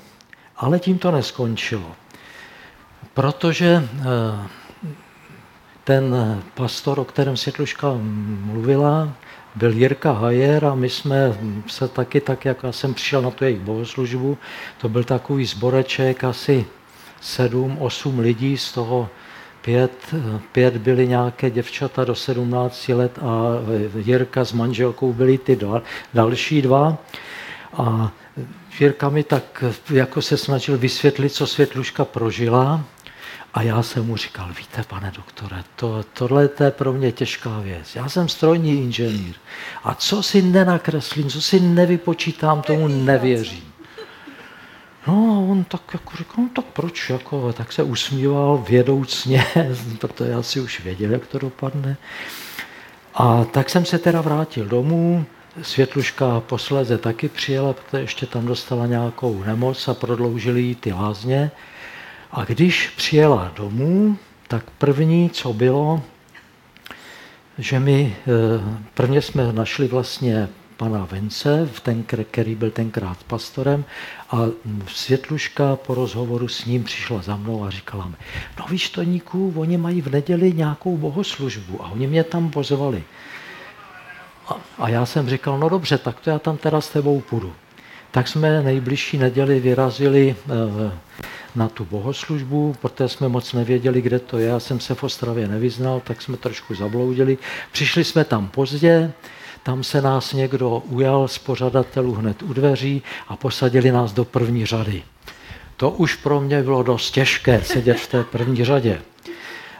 ale 0.56 0.78
tím 0.78 0.98
to 0.98 1.10
neskončilo. 1.10 1.96
Protože 3.14 3.88
eh, 4.00 4.48
ten 5.84 6.14
pastor, 6.54 6.98
o 6.98 7.04
kterém 7.04 7.36
Světluška 7.36 7.88
mluvila, 8.44 9.12
byl 9.54 9.72
Jirka 9.72 10.12
Hajer 10.12 10.64
a 10.64 10.74
my 10.74 10.90
jsme 10.90 11.38
se 11.66 11.88
taky, 11.88 12.20
tak 12.20 12.44
jak 12.44 12.62
já 12.62 12.72
jsem 12.72 12.94
přišel 12.94 13.22
na 13.22 13.30
tu 13.30 13.44
jejich 13.44 13.60
bohoslužbu, 13.60 14.38
to 14.78 14.88
byl 14.88 15.04
takový 15.04 15.44
zboreček, 15.44 16.24
asi 16.24 16.66
sedm, 17.20 17.78
osm 17.80 18.18
lidí, 18.18 18.58
z 18.58 18.72
toho 18.72 19.08
pět, 19.68 20.14
pět 20.52 20.76
byly 20.76 21.08
nějaké 21.08 21.50
děvčata 21.50 22.04
do 22.04 22.14
17 22.14 22.88
let 22.88 23.18
a 23.18 23.42
Jirka 23.96 24.44
s 24.44 24.52
manželkou 24.52 25.12
byli 25.12 25.38
ty 25.38 25.56
dva, 25.56 25.82
další 26.14 26.62
dva. 26.62 26.98
A 27.72 28.12
Jirka 28.80 29.08
mi 29.08 29.22
tak 29.24 29.64
jako 29.90 30.22
se 30.22 30.36
snažil 30.36 30.78
vysvětlit, 30.78 31.30
co 31.30 31.46
Světluška 31.46 32.04
prožila. 32.04 32.84
A 33.54 33.62
já 33.62 33.82
jsem 33.82 34.06
mu 34.06 34.16
říkal, 34.16 34.48
víte, 34.58 34.84
pane 34.88 35.12
doktore, 35.16 35.64
to, 35.76 36.04
tohle 36.12 36.48
je 36.60 36.70
pro 36.70 36.92
mě 36.92 37.12
těžká 37.12 37.60
věc. 37.60 37.94
Já 37.94 38.08
jsem 38.08 38.28
strojní 38.28 38.72
inženýr. 38.72 39.34
A 39.84 39.94
co 39.94 40.22
si 40.22 40.42
nenakreslím, 40.42 41.28
co 41.28 41.42
si 41.42 41.60
nevypočítám, 41.60 42.62
tomu 42.62 42.88
nevěřím. 42.88 43.72
No 45.06 45.46
on 45.50 45.64
tak 45.64 45.82
jako 45.92 46.16
říkal, 46.16 46.44
no 46.44 46.50
tak 46.54 46.64
proč, 46.64 47.10
jako, 47.10 47.52
tak 47.52 47.72
se 47.72 47.82
usmíval 47.82 48.64
vědoucně, 48.68 49.44
protože 49.98 50.30
já 50.30 50.42
si 50.42 50.60
už 50.60 50.80
věděl, 50.80 51.12
jak 51.12 51.26
to 51.26 51.38
dopadne. 51.38 51.96
A 53.14 53.44
tak 53.44 53.70
jsem 53.70 53.84
se 53.84 53.98
teda 53.98 54.20
vrátil 54.20 54.66
domů, 54.66 55.26
Světluška 55.62 56.40
posléze 56.40 56.98
taky 56.98 57.28
přijela, 57.28 57.72
protože 57.72 58.02
ještě 58.02 58.26
tam 58.26 58.46
dostala 58.46 58.86
nějakou 58.86 59.42
nemoc 59.44 59.88
a 59.88 59.94
prodloužili 59.94 60.62
jí 60.62 60.74
ty 60.74 60.92
lázně. 60.92 61.50
A 62.32 62.44
když 62.44 62.88
přijela 62.96 63.52
domů, 63.56 64.16
tak 64.48 64.70
první, 64.70 65.30
co 65.30 65.52
bylo, 65.52 66.02
že 67.58 67.80
mi, 67.80 68.16
eh, 68.20 68.80
prvně 68.94 69.22
jsme 69.22 69.52
našli 69.52 69.88
vlastně 69.88 70.48
pana 70.78 71.08
Vence, 71.10 71.68
ten, 71.82 72.04
který 72.30 72.54
byl 72.54 72.70
tenkrát 72.70 73.18
pastorem, 73.26 73.84
a 74.30 74.38
Světluška 74.86 75.76
po 75.76 75.94
rozhovoru 75.94 76.48
s 76.48 76.64
ním 76.64 76.84
přišla 76.84 77.22
za 77.22 77.36
mnou 77.36 77.64
a 77.64 77.70
říkala 77.70 78.06
mi, 78.06 78.14
no 78.58 78.66
víš, 78.70 78.90
Toníku, 78.90 79.52
oni 79.56 79.76
mají 79.76 80.00
v 80.00 80.06
neděli 80.06 80.52
nějakou 80.52 80.96
bohoslužbu 80.96 81.84
a 81.84 81.88
oni 81.88 82.06
mě 82.06 82.24
tam 82.24 82.50
pozvali. 82.50 83.04
A, 84.48 84.56
a 84.78 84.88
já 84.88 85.06
jsem 85.06 85.28
říkal, 85.28 85.58
no 85.58 85.68
dobře, 85.68 85.98
tak 85.98 86.20
to 86.20 86.30
já 86.30 86.38
tam 86.38 86.56
teda 86.56 86.80
s 86.80 86.88
tebou 86.88 87.20
půjdu. 87.20 87.52
Tak 88.10 88.28
jsme 88.28 88.62
nejbližší 88.62 89.18
neděli 89.18 89.60
vyrazili 89.60 90.36
e, 90.36 90.92
na 91.54 91.68
tu 91.68 91.84
bohoslužbu, 91.84 92.76
protože 92.80 93.08
jsme 93.08 93.28
moc 93.28 93.52
nevěděli, 93.52 94.02
kde 94.02 94.18
to 94.18 94.38
je. 94.38 94.48
Já 94.48 94.60
jsem 94.60 94.80
se 94.80 94.94
v 94.94 95.02
Ostravě 95.02 95.48
nevyznal, 95.48 96.00
tak 96.00 96.22
jsme 96.22 96.36
trošku 96.36 96.74
zabloudili. 96.74 97.38
Přišli 97.72 98.04
jsme 98.04 98.24
tam 98.24 98.48
pozdě, 98.48 99.12
tam 99.68 99.84
se 99.84 100.02
nás 100.02 100.32
někdo 100.32 100.82
ujal 100.88 101.28
z 101.28 101.38
pořadatelů 101.38 102.14
hned 102.14 102.42
u 102.42 102.52
dveří 102.52 103.02
a 103.28 103.36
posadili 103.36 103.92
nás 103.92 104.12
do 104.12 104.24
první 104.24 104.66
řady. 104.66 105.02
To 105.76 105.90
už 105.90 106.14
pro 106.14 106.40
mě 106.40 106.62
bylo 106.62 106.82
dost 106.82 107.10
těžké 107.10 107.62
sedět 107.62 108.00
v 108.00 108.06
té 108.06 108.24
první 108.24 108.64
řadě. 108.64 109.02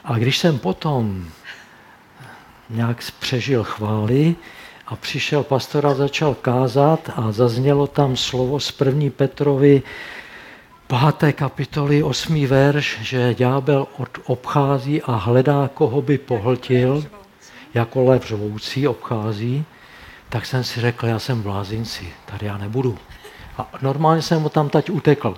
A 0.03 0.17
když 0.17 0.37
jsem 0.37 0.59
potom 0.59 1.25
nějak 2.69 3.03
přežil 3.19 3.63
chvály 3.63 4.35
a 4.87 4.95
přišel 4.95 5.43
pastor 5.43 5.87
a 5.87 5.93
začal 5.93 6.35
kázat 6.35 7.09
a 7.15 7.31
zaznělo 7.31 7.87
tam 7.87 8.17
slovo 8.17 8.59
z 8.59 8.71
první 8.71 9.09
Petrovi 9.09 9.81
páté 10.87 11.33
kapitoly, 11.33 12.03
osmý 12.03 12.45
verš, 12.45 12.99
že 13.01 13.33
ďábel 13.33 13.87
obchází 14.25 15.01
a 15.01 15.15
hledá, 15.15 15.69
koho 15.73 16.01
by 16.01 16.17
pohltil, 16.17 17.05
jako 17.73 18.03
lev 18.03 18.27
řvoucí 18.27 18.87
obchází 18.87 19.65
tak 20.29 20.45
jsem 20.45 20.63
si 20.63 20.81
řekl, 20.81 21.07
já 21.07 21.19
jsem 21.19 21.41
v 21.41 21.47
Lázinci, 21.47 22.13
tady 22.25 22.45
já 22.45 22.57
nebudu. 22.57 22.97
A 23.57 23.71
normálně 23.81 24.21
jsem 24.21 24.41
ho 24.41 24.49
tam 24.49 24.69
teď 24.69 24.89
utekl. 24.89 25.35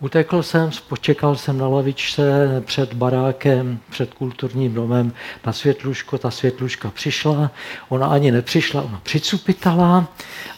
Utekl 0.00 0.42
jsem, 0.42 0.70
počekal 0.88 1.36
jsem 1.36 1.58
na 1.58 1.68
lavičce 1.68 2.22
před 2.66 2.94
barákem, 2.94 3.78
před 3.90 4.14
kulturním 4.14 4.74
domem 4.74 5.12
na 5.46 5.52
světluško. 5.52 6.18
Ta 6.18 6.30
světluška 6.30 6.90
přišla, 6.90 7.50
ona 7.88 8.06
ani 8.06 8.30
nepřišla, 8.30 8.82
ona 8.82 9.00
přicupitala 9.02 10.08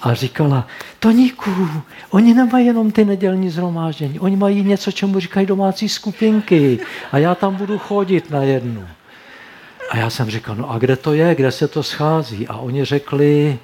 a 0.02 0.14
říkala, 0.14 0.66
Toníku, 0.98 1.68
oni 2.10 2.34
nemají 2.34 2.66
jenom 2.66 2.92
ty 2.92 3.04
nedělní 3.04 3.50
zhromáždění, 3.50 4.20
oni 4.20 4.36
mají 4.36 4.62
něco, 4.62 4.92
čemu 4.92 5.20
říkají 5.20 5.46
domácí 5.46 5.88
skupinky 5.88 6.78
a 7.12 7.18
já 7.18 7.34
tam 7.34 7.54
budu 7.54 7.78
chodit 7.78 8.30
na 8.30 8.42
jednu. 8.42 8.86
A 9.90 9.96
já 9.96 10.10
jsem 10.10 10.30
říkal, 10.30 10.56
no 10.56 10.70
a 10.70 10.78
kde 10.78 10.96
to 10.96 11.14
je, 11.14 11.34
kde 11.34 11.52
se 11.52 11.68
to 11.68 11.82
schází? 11.82 12.48
A 12.48 12.56
oni 12.56 12.84
řekli, 12.84 13.58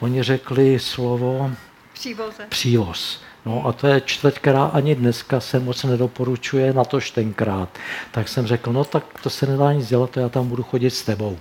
oni 0.00 0.22
řekli 0.22 0.78
slovo 0.78 1.50
Přívoze. 1.94 2.46
přívoz. 2.48 3.20
No 3.46 3.66
a 3.66 3.72
to 3.72 3.86
je 3.86 4.00
čtvrť, 4.00 4.34
která 4.38 4.64
ani 4.64 4.94
dneska 4.94 5.40
se 5.40 5.60
moc 5.60 5.84
nedoporučuje, 5.84 6.72
na 6.72 6.84
tož 6.84 7.10
tenkrát. 7.10 7.68
Tak 8.10 8.28
jsem 8.28 8.46
řekl, 8.46 8.72
no 8.72 8.84
tak 8.84 9.04
to 9.22 9.30
se 9.30 9.46
nedá 9.46 9.72
nic 9.72 9.88
dělat, 9.88 10.10
to 10.10 10.20
já 10.20 10.28
tam 10.28 10.48
budu 10.48 10.62
chodit 10.62 10.90
s 10.90 11.02
tebou. 11.02 11.38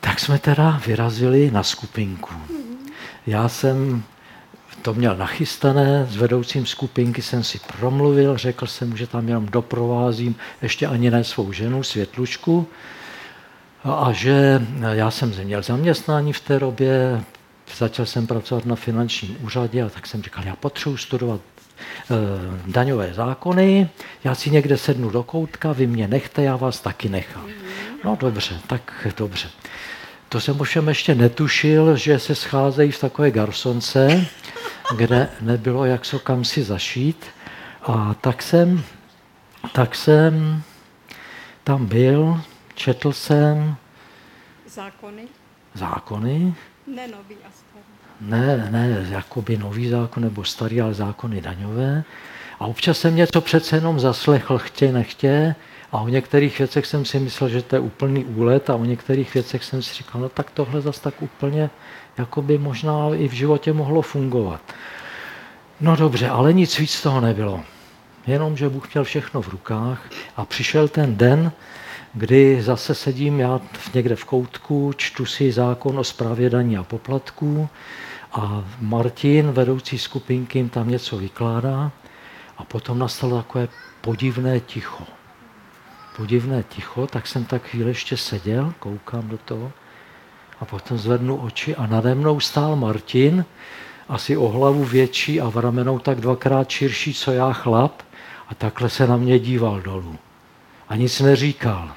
Tak 0.00 0.20
jsme 0.20 0.38
teda 0.38 0.80
vyrazili 0.86 1.50
na 1.50 1.62
skupinku. 1.62 2.34
Já 3.26 3.48
jsem 3.48 4.02
to 4.82 4.94
měl 4.94 5.16
nachystané, 5.16 6.06
s 6.10 6.16
vedoucím 6.16 6.66
skupinky 6.66 7.22
jsem 7.22 7.44
si 7.44 7.60
promluvil, 7.78 8.36
řekl 8.36 8.66
jsem, 8.66 8.96
že 8.96 9.06
tam 9.06 9.28
jenom 9.28 9.46
doprovázím 9.46 10.34
ještě 10.62 10.86
ani 10.86 11.10
ne 11.10 11.24
svou 11.24 11.52
ženu, 11.52 11.82
Světlušku, 11.82 12.66
a 13.84 14.12
že 14.12 14.66
já 14.92 15.10
jsem 15.10 15.32
měl 15.44 15.62
zaměstnání 15.62 16.32
v 16.32 16.40
té 16.40 16.58
době, 16.58 17.24
začal 17.76 18.06
jsem 18.06 18.26
pracovat 18.26 18.66
na 18.66 18.76
finančním 18.76 19.36
úřadě 19.40 19.82
a 19.82 19.88
tak 19.88 20.06
jsem 20.06 20.22
říkal, 20.22 20.44
já 20.44 20.56
potřebuji 20.56 20.96
studovat 20.96 21.40
e, 21.40 22.14
daňové 22.66 23.14
zákony, 23.14 23.88
já 24.24 24.34
si 24.34 24.50
někde 24.50 24.76
sednu 24.76 25.10
do 25.10 25.22
koutka, 25.22 25.72
vy 25.72 25.86
mě 25.86 26.08
nechte, 26.08 26.42
já 26.42 26.56
vás 26.56 26.80
taky 26.80 27.08
nechám. 27.08 27.46
No 28.04 28.16
dobře, 28.20 28.60
tak 28.66 29.08
dobře. 29.16 29.48
To 30.28 30.40
jsem 30.40 30.60
ovšem 30.60 30.88
ještě 30.88 31.14
netušil, 31.14 31.96
že 31.96 32.18
se 32.18 32.34
scházejí 32.34 32.90
v 32.90 33.00
takové 33.00 33.30
garsonce, 33.30 34.26
kde 34.96 35.28
nebylo 35.40 35.84
jak 35.84 36.04
so 36.04 36.24
kam 36.24 36.44
si 36.44 36.62
zašít. 36.62 37.26
A 37.82 38.14
tak 38.14 38.42
jsem, 38.42 38.82
tak 39.72 39.94
jsem 39.94 40.62
tam 41.64 41.86
byl, 41.86 42.40
četl 42.74 43.12
jsem 43.12 43.76
Zákony? 44.68 45.28
zákony, 45.74 46.54
Ne 46.86 47.08
nový 47.08 47.36
a 47.44 47.50
starý. 47.50 47.84
ne, 48.20 48.68
ne, 48.70 49.06
jakoby 49.08 49.56
nový 49.56 49.88
zákon 49.88 50.22
nebo 50.22 50.44
starý, 50.44 50.80
ale 50.80 50.94
zákony 50.94 51.40
daňové. 51.40 52.04
A 52.62 52.66
občas 52.66 52.98
jsem 52.98 53.16
něco 53.16 53.40
přece 53.40 53.76
jenom 53.76 54.00
zaslechl, 54.00 54.58
chtě, 54.58 54.92
nechtě, 54.92 55.54
a 55.92 56.00
o 56.00 56.08
některých 56.08 56.58
věcech 56.58 56.86
jsem 56.86 57.04
si 57.04 57.20
myslel, 57.20 57.48
že 57.50 57.62
to 57.62 57.76
je 57.76 57.80
úplný 57.80 58.24
úlet 58.24 58.70
a 58.70 58.74
o 58.74 58.84
některých 58.84 59.34
věcech 59.34 59.64
jsem 59.64 59.82
si 59.82 59.94
říkal, 59.94 60.20
no 60.20 60.28
tak 60.28 60.50
tohle 60.50 60.80
zas 60.80 60.98
tak 60.98 61.22
úplně 61.22 61.70
jako 62.18 62.42
by 62.42 62.58
možná 62.58 63.08
i 63.14 63.28
v 63.28 63.32
životě 63.32 63.72
mohlo 63.72 64.02
fungovat. 64.02 64.60
No 65.80 65.96
dobře, 65.96 66.28
ale 66.28 66.52
nic 66.52 66.78
víc 66.78 66.90
z 66.90 67.02
toho 67.02 67.20
nebylo. 67.20 67.60
Jenom, 68.26 68.56
že 68.56 68.68
Bůh 68.68 68.94
měl 68.94 69.04
všechno 69.04 69.42
v 69.42 69.48
rukách 69.48 70.10
a 70.36 70.44
přišel 70.44 70.88
ten 70.88 71.16
den, 71.16 71.52
kdy 72.14 72.62
zase 72.62 72.94
sedím 72.94 73.40
já 73.40 73.60
někde 73.94 74.16
v 74.16 74.24
koutku, 74.24 74.92
čtu 74.96 75.26
si 75.26 75.52
zákon 75.52 75.98
o 75.98 76.04
správě 76.04 76.50
daní 76.50 76.76
a 76.76 76.82
poplatků 76.82 77.68
a 78.32 78.64
Martin, 78.80 79.52
vedoucí 79.52 79.98
skupinky, 79.98 80.58
jim 80.58 80.68
tam 80.68 80.88
něco 80.88 81.16
vykládá 81.16 81.92
a 82.62 82.64
potom 82.64 82.98
nastalo 82.98 83.42
takové 83.42 83.68
podivné 84.00 84.60
ticho 84.60 85.06
podivné 86.16 86.62
ticho, 86.62 87.06
tak 87.06 87.26
jsem 87.26 87.44
tak 87.44 87.62
chvíli 87.62 87.90
ještě 87.90 88.16
seděl, 88.16 88.74
koukám 88.78 89.28
do 89.28 89.38
toho 89.38 89.72
a 90.60 90.64
potom 90.64 90.98
zvednu 90.98 91.36
oči 91.36 91.76
a 91.76 91.86
nade 91.86 92.14
mnou 92.14 92.40
stál 92.40 92.76
Martin, 92.76 93.44
asi 94.08 94.36
o 94.36 94.48
hlavu 94.48 94.84
větší 94.84 95.40
a 95.40 95.48
v 95.48 95.56
ramenou 95.56 95.98
tak 95.98 96.20
dvakrát 96.20 96.70
širší, 96.70 97.14
co 97.14 97.32
já 97.32 97.52
chlap 97.52 98.02
a 98.48 98.54
takhle 98.54 98.90
se 98.90 99.06
na 99.06 99.16
mě 99.16 99.38
díval 99.38 99.80
dolů. 99.80 100.18
A 100.88 100.96
nic 100.96 101.20
neříkal. 101.20 101.92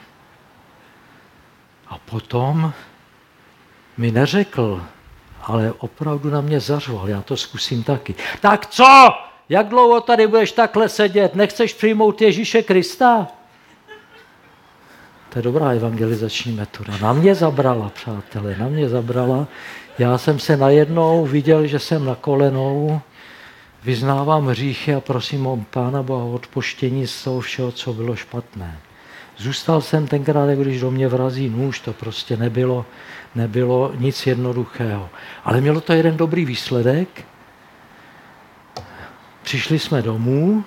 A 1.88 1.98
potom 1.98 2.74
mi 3.98 4.12
neřekl, 4.12 4.84
ale 5.42 5.74
opravdu 5.78 6.30
na 6.30 6.42
mě 6.42 6.60
zařval, 6.60 7.10
já 7.10 7.22
to 7.22 7.38
zkusím 7.38 7.84
taky. 7.84 8.16
Tak 8.42 8.68
co? 8.68 9.10
Jak 9.50 9.68
dlouho 9.68 10.02
tady 10.02 10.28
budeš 10.28 10.52
takhle 10.52 10.90
sedět? 10.90 11.36
Nechceš 11.36 11.74
přijmout 11.74 12.22
Ježíše 12.22 12.64
Krista? 12.64 13.28
To 15.30 15.40
je 15.40 15.44
dobrá 15.44 15.70
evangelizační 15.70 16.52
metoda. 16.52 16.98
Na 17.02 17.14
mě 17.14 17.36
zabrala, 17.36 17.90
přátelé, 17.90 18.56
na 18.60 18.68
mě 18.68 18.90
zabrala. 18.90 19.48
Já 20.00 20.18
jsem 20.18 20.40
se 20.40 20.58
najednou 20.58 21.26
viděl, 21.26 21.68
že 21.68 21.80
jsem 21.80 22.06
na 22.06 22.16
kolenou, 22.16 23.02
vyznávám 23.84 24.48
hříchy 24.48 24.94
a 24.94 25.00
prosím 25.00 25.48
o 25.48 25.66
Pána 25.70 26.04
Boha 26.04 26.26
odpoštění 26.26 27.08
z 27.08 27.24
toho 27.24 27.40
všeho, 27.40 27.72
co 27.72 27.94
bylo 27.94 28.16
špatné. 28.16 28.80
Zůstal 29.38 29.82
jsem 29.82 30.08
tenkrát, 30.08 30.50
když 30.50 30.82
do 30.82 30.92
mě 30.92 31.08
vrazí 31.08 31.50
nůž, 31.50 31.80
to 31.80 31.94
prostě 31.94 32.38
nebylo, 32.38 32.86
nebylo 33.36 33.92
nic 33.98 34.28
jednoduchého. 34.28 35.10
Ale 35.44 35.62
mělo 35.62 35.82
to 35.82 35.94
jeden 35.94 36.18
dobrý 36.18 36.46
výsledek. 36.46 37.26
Přišli 39.46 39.80
jsme 39.80 40.02
domů, 40.02 40.64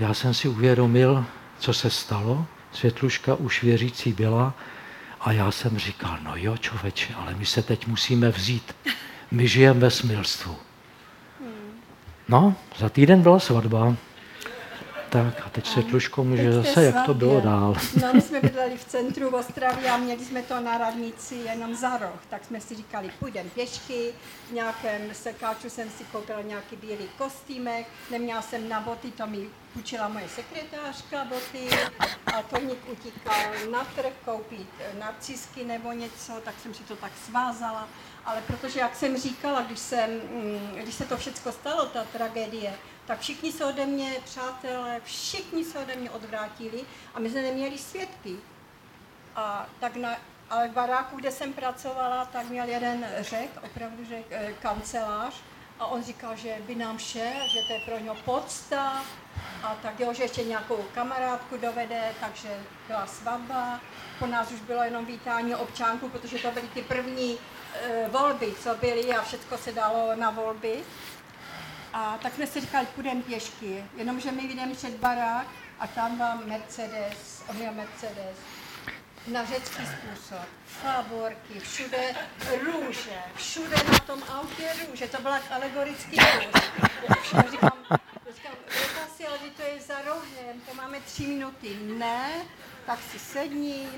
já 0.00 0.14
jsem 0.14 0.34
si 0.34 0.48
uvědomil, 0.48 1.24
co 1.58 1.72
se 1.72 1.90
stalo. 1.90 2.46
Světluška 2.72 3.34
už 3.34 3.62
věřící 3.62 4.12
byla 4.12 4.54
a 5.20 5.32
já 5.32 5.50
jsem 5.50 5.78
říkal, 5.78 6.18
no 6.22 6.32
jo, 6.36 6.56
člověče, 6.56 7.14
ale 7.14 7.34
my 7.34 7.46
se 7.46 7.62
teď 7.62 7.86
musíme 7.86 8.30
vzít. 8.30 8.76
My 9.30 9.48
žijeme 9.48 9.80
ve 9.80 9.90
smilstvu. 9.90 10.56
No, 12.28 12.54
za 12.78 12.88
týden 12.88 13.22
byla 13.22 13.38
svatba. 13.38 13.96
Tak 15.10 15.46
a 15.46 15.48
teď 15.48 15.66
Světluško 15.66 16.24
může 16.24 16.42
Teď 16.42 16.52
zase, 16.52 16.84
jak 16.84 17.06
to 17.06 17.14
bylo 17.14 17.40
dál. 17.40 17.74
No, 18.02 18.14
my 18.14 18.20
jsme 18.20 18.40
bydleli 18.40 18.76
v 18.78 18.84
centru 18.84 19.30
v 19.30 19.34
Ostravě 19.34 19.90
a 19.90 19.96
měli 19.96 20.24
jsme 20.24 20.42
to 20.42 20.60
na 20.60 20.78
radnici 20.78 21.34
jenom 21.34 21.74
za 21.74 21.96
roh. 21.96 22.20
Tak 22.28 22.44
jsme 22.44 22.60
si 22.60 22.74
říkali, 22.74 23.10
půjdeme 23.18 23.50
pěšky, 23.50 24.12
v 24.48 24.52
nějakém 24.52 25.02
sekáču 25.12 25.70
jsem 25.70 25.90
si 25.90 26.04
koupila 26.04 26.40
nějaký 26.42 26.76
bílý 26.76 27.08
kostýmek, 27.18 27.86
neměla 28.10 28.42
jsem 28.42 28.68
na 28.68 28.80
boty, 28.80 29.10
to 29.10 29.26
mi 29.26 29.46
půjčila 29.72 30.08
moje 30.08 30.28
sekretářka 30.28 31.24
boty 31.24 31.68
a 32.26 32.42
Toník 32.42 32.78
utíkal 32.92 33.52
na 33.72 33.84
trh 33.84 34.12
koupit 34.24 34.68
narcisky 34.98 35.64
nebo 35.64 35.92
něco, 35.92 36.32
tak 36.44 36.54
jsem 36.62 36.74
si 36.74 36.82
to 36.82 36.96
tak 36.96 37.12
svázala. 37.26 37.88
Ale 38.24 38.42
protože, 38.46 38.80
jak 38.80 38.96
jsem 38.96 39.16
říkala, 39.16 39.62
když, 39.62 39.78
jsem, 39.78 40.10
mm, 40.10 40.76
když 40.82 40.94
se 40.94 41.04
to 41.04 41.16
všechno 41.16 41.52
stalo, 41.52 41.86
ta 41.86 42.04
tragédie, 42.04 42.72
tak 43.10 43.20
všichni 43.20 43.52
se 43.52 43.64
ode 43.64 43.86
mě, 43.86 44.16
přátelé, 44.24 45.00
všichni 45.04 45.64
se 45.64 45.78
ode 45.78 45.96
mě 45.96 46.10
odvrátili 46.10 46.84
a 47.14 47.20
my 47.20 47.30
jsme 47.30 47.42
neměli 47.42 47.78
svědky. 47.78 48.36
A 49.36 49.66
tak 49.80 49.96
na, 49.96 50.16
ale 50.50 50.68
v 50.68 50.72
baráku, 50.72 51.16
kde 51.16 51.30
jsem 51.30 51.52
pracovala, 51.52 52.24
tak 52.24 52.46
měl 52.46 52.68
jeden 52.68 53.06
řek, 53.18 53.50
opravdu 53.62 54.04
řek, 54.04 54.26
eh, 54.30 54.52
kancelář, 54.62 55.34
a 55.78 55.86
on 55.86 56.02
říkal, 56.02 56.36
že 56.36 56.56
by 56.66 56.74
nám 56.74 56.98
šel, 56.98 57.48
že 57.48 57.60
to 57.66 57.72
je 57.72 57.80
pro 57.80 57.98
něho 57.98 58.14
podsta, 58.14 59.04
a 59.62 59.74
tak 59.82 60.00
jo, 60.00 60.12
že 60.12 60.22
ještě 60.22 60.44
nějakou 60.44 60.84
kamarádku 60.94 61.56
dovede, 61.56 62.14
takže 62.20 62.48
byla 62.86 63.06
svatba. 63.06 63.80
Po 64.18 64.26
nás 64.26 64.50
už 64.50 64.60
bylo 64.60 64.82
jenom 64.82 65.06
vítání 65.06 65.54
občánku, 65.54 66.08
protože 66.08 66.38
to 66.38 66.50
byly 66.50 66.68
ty 66.68 66.82
první 66.82 67.38
e, 67.74 68.08
volby, 68.08 68.54
co 68.62 68.74
byly 68.74 69.12
a 69.12 69.22
všechno 69.22 69.58
se 69.58 69.72
dalo 69.72 70.16
na 70.16 70.30
volby. 70.30 70.84
A 71.92 72.18
tak 72.22 72.34
jsme 72.34 72.46
si 72.46 72.60
říkali, 72.60 72.86
půjdeme 72.86 73.22
pěšky, 73.22 73.84
jenomže 73.96 74.32
my 74.32 74.42
jdeme 74.42 74.74
před 74.74 74.94
barák 74.94 75.46
a 75.78 75.86
tam 75.86 76.18
vám 76.18 76.42
Mercedes, 76.48 77.42
on 77.48 77.56
měl 77.56 77.72
Mercedes, 77.72 78.36
na 79.26 79.44
řecký 79.44 79.82
způsob, 79.86 80.46
favorky, 80.66 81.60
všude 81.60 82.14
růže, 82.64 83.18
všude 83.36 83.76
na 83.92 83.98
tom 83.98 84.22
autě 84.28 84.70
růže, 84.88 85.06
to 85.08 85.22
byla 85.22 85.40
alegorický. 85.50 86.16
Já 86.16 87.42
říkám, 87.50 87.72
říkám, 88.32 88.52
"Rebka 88.66 89.06
si, 89.16 89.26
ale 89.26 89.38
to 89.56 89.62
je 89.62 89.80
za 89.80 90.02
rohem, 90.02 90.60
to 90.68 90.74
máme 90.74 91.00
tři 91.00 91.26
minuty. 91.26 91.78
Ne, 91.82 92.30
tak 92.86 92.98
si 93.12 93.18
sedni. 93.18 93.88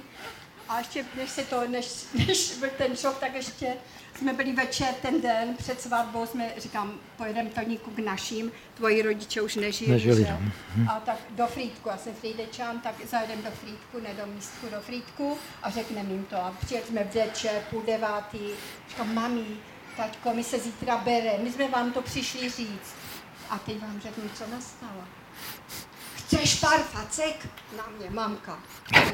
A 0.69 0.79
ještě, 0.79 1.05
než 1.17 1.31
se 1.31 1.45
to, 1.45 1.69
než, 1.69 1.87
než 2.27 2.59
byl 2.59 2.71
ten 2.79 2.97
šok, 2.97 3.19
tak 3.19 3.35
ještě 3.35 3.77
jsme 4.19 4.33
byli 4.33 4.53
večer 4.53 4.95
ten 5.03 5.21
den 5.21 5.57
před 5.57 5.81
svatbou, 5.81 6.27
jsme, 6.27 6.53
říkám, 6.59 7.01
pojedeme 7.17 7.51
Toníku 7.51 7.91
k 7.91 7.99
našim, 7.99 8.53
tvoji 8.75 9.03
rodiče 9.03 9.41
už 9.41 9.57
nežijí, 9.57 9.91
Nežili, 9.91 10.25
že? 10.25 10.37
no. 10.77 10.93
A 10.93 11.01
tak 11.01 11.17
do 11.31 11.47
Frýdku, 11.47 11.89
já 11.89 11.97
jsem 11.97 12.15
Frýdečan, 12.15 12.81
tak 12.81 12.95
zajedeme 13.11 13.43
do 13.43 13.51
Frýdku, 13.51 14.01
ne 14.01 14.15
do 14.15 14.33
místku, 14.33 14.67
do 14.71 14.81
Frýdku 14.81 15.39
a 15.63 15.71
řekneme 15.71 16.13
jim 16.13 16.25
to. 16.25 16.37
A 16.37 16.55
přijeli 16.65 16.87
jsme 16.87 17.05
večer, 17.05 17.63
půl 17.71 17.83
devátý, 17.87 18.39
říkám, 18.89 19.15
mami, 19.15 19.45
taťko, 19.97 20.35
my 20.35 20.45
se 20.45 20.59
zítra 20.59 20.97
bere, 20.97 21.39
my 21.39 21.53
jsme 21.53 21.69
vám 21.69 21.93
to 21.93 22.03
přišli 22.03 22.51
říct. 22.51 22.95
A 23.51 23.59
teď 23.59 23.81
vám 23.81 24.01
řeknu, 24.01 24.25
co 24.35 24.47
nastalo. 24.47 25.05
Chceš 26.33 26.55
pár 26.55 26.81
facek? 26.81 27.49
Na 27.77 27.85
mě, 27.99 28.11
mamka. 28.11 28.59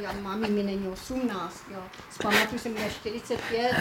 Já, 0.02 0.12
mami, 0.12 0.48
mi 0.48 0.62
není 0.62 0.88
18, 0.88 1.64
jo. 1.70 1.82
Zpamatuju 2.10 2.58
jsem, 2.58 2.72
měla 2.72 2.88
45 2.90 3.76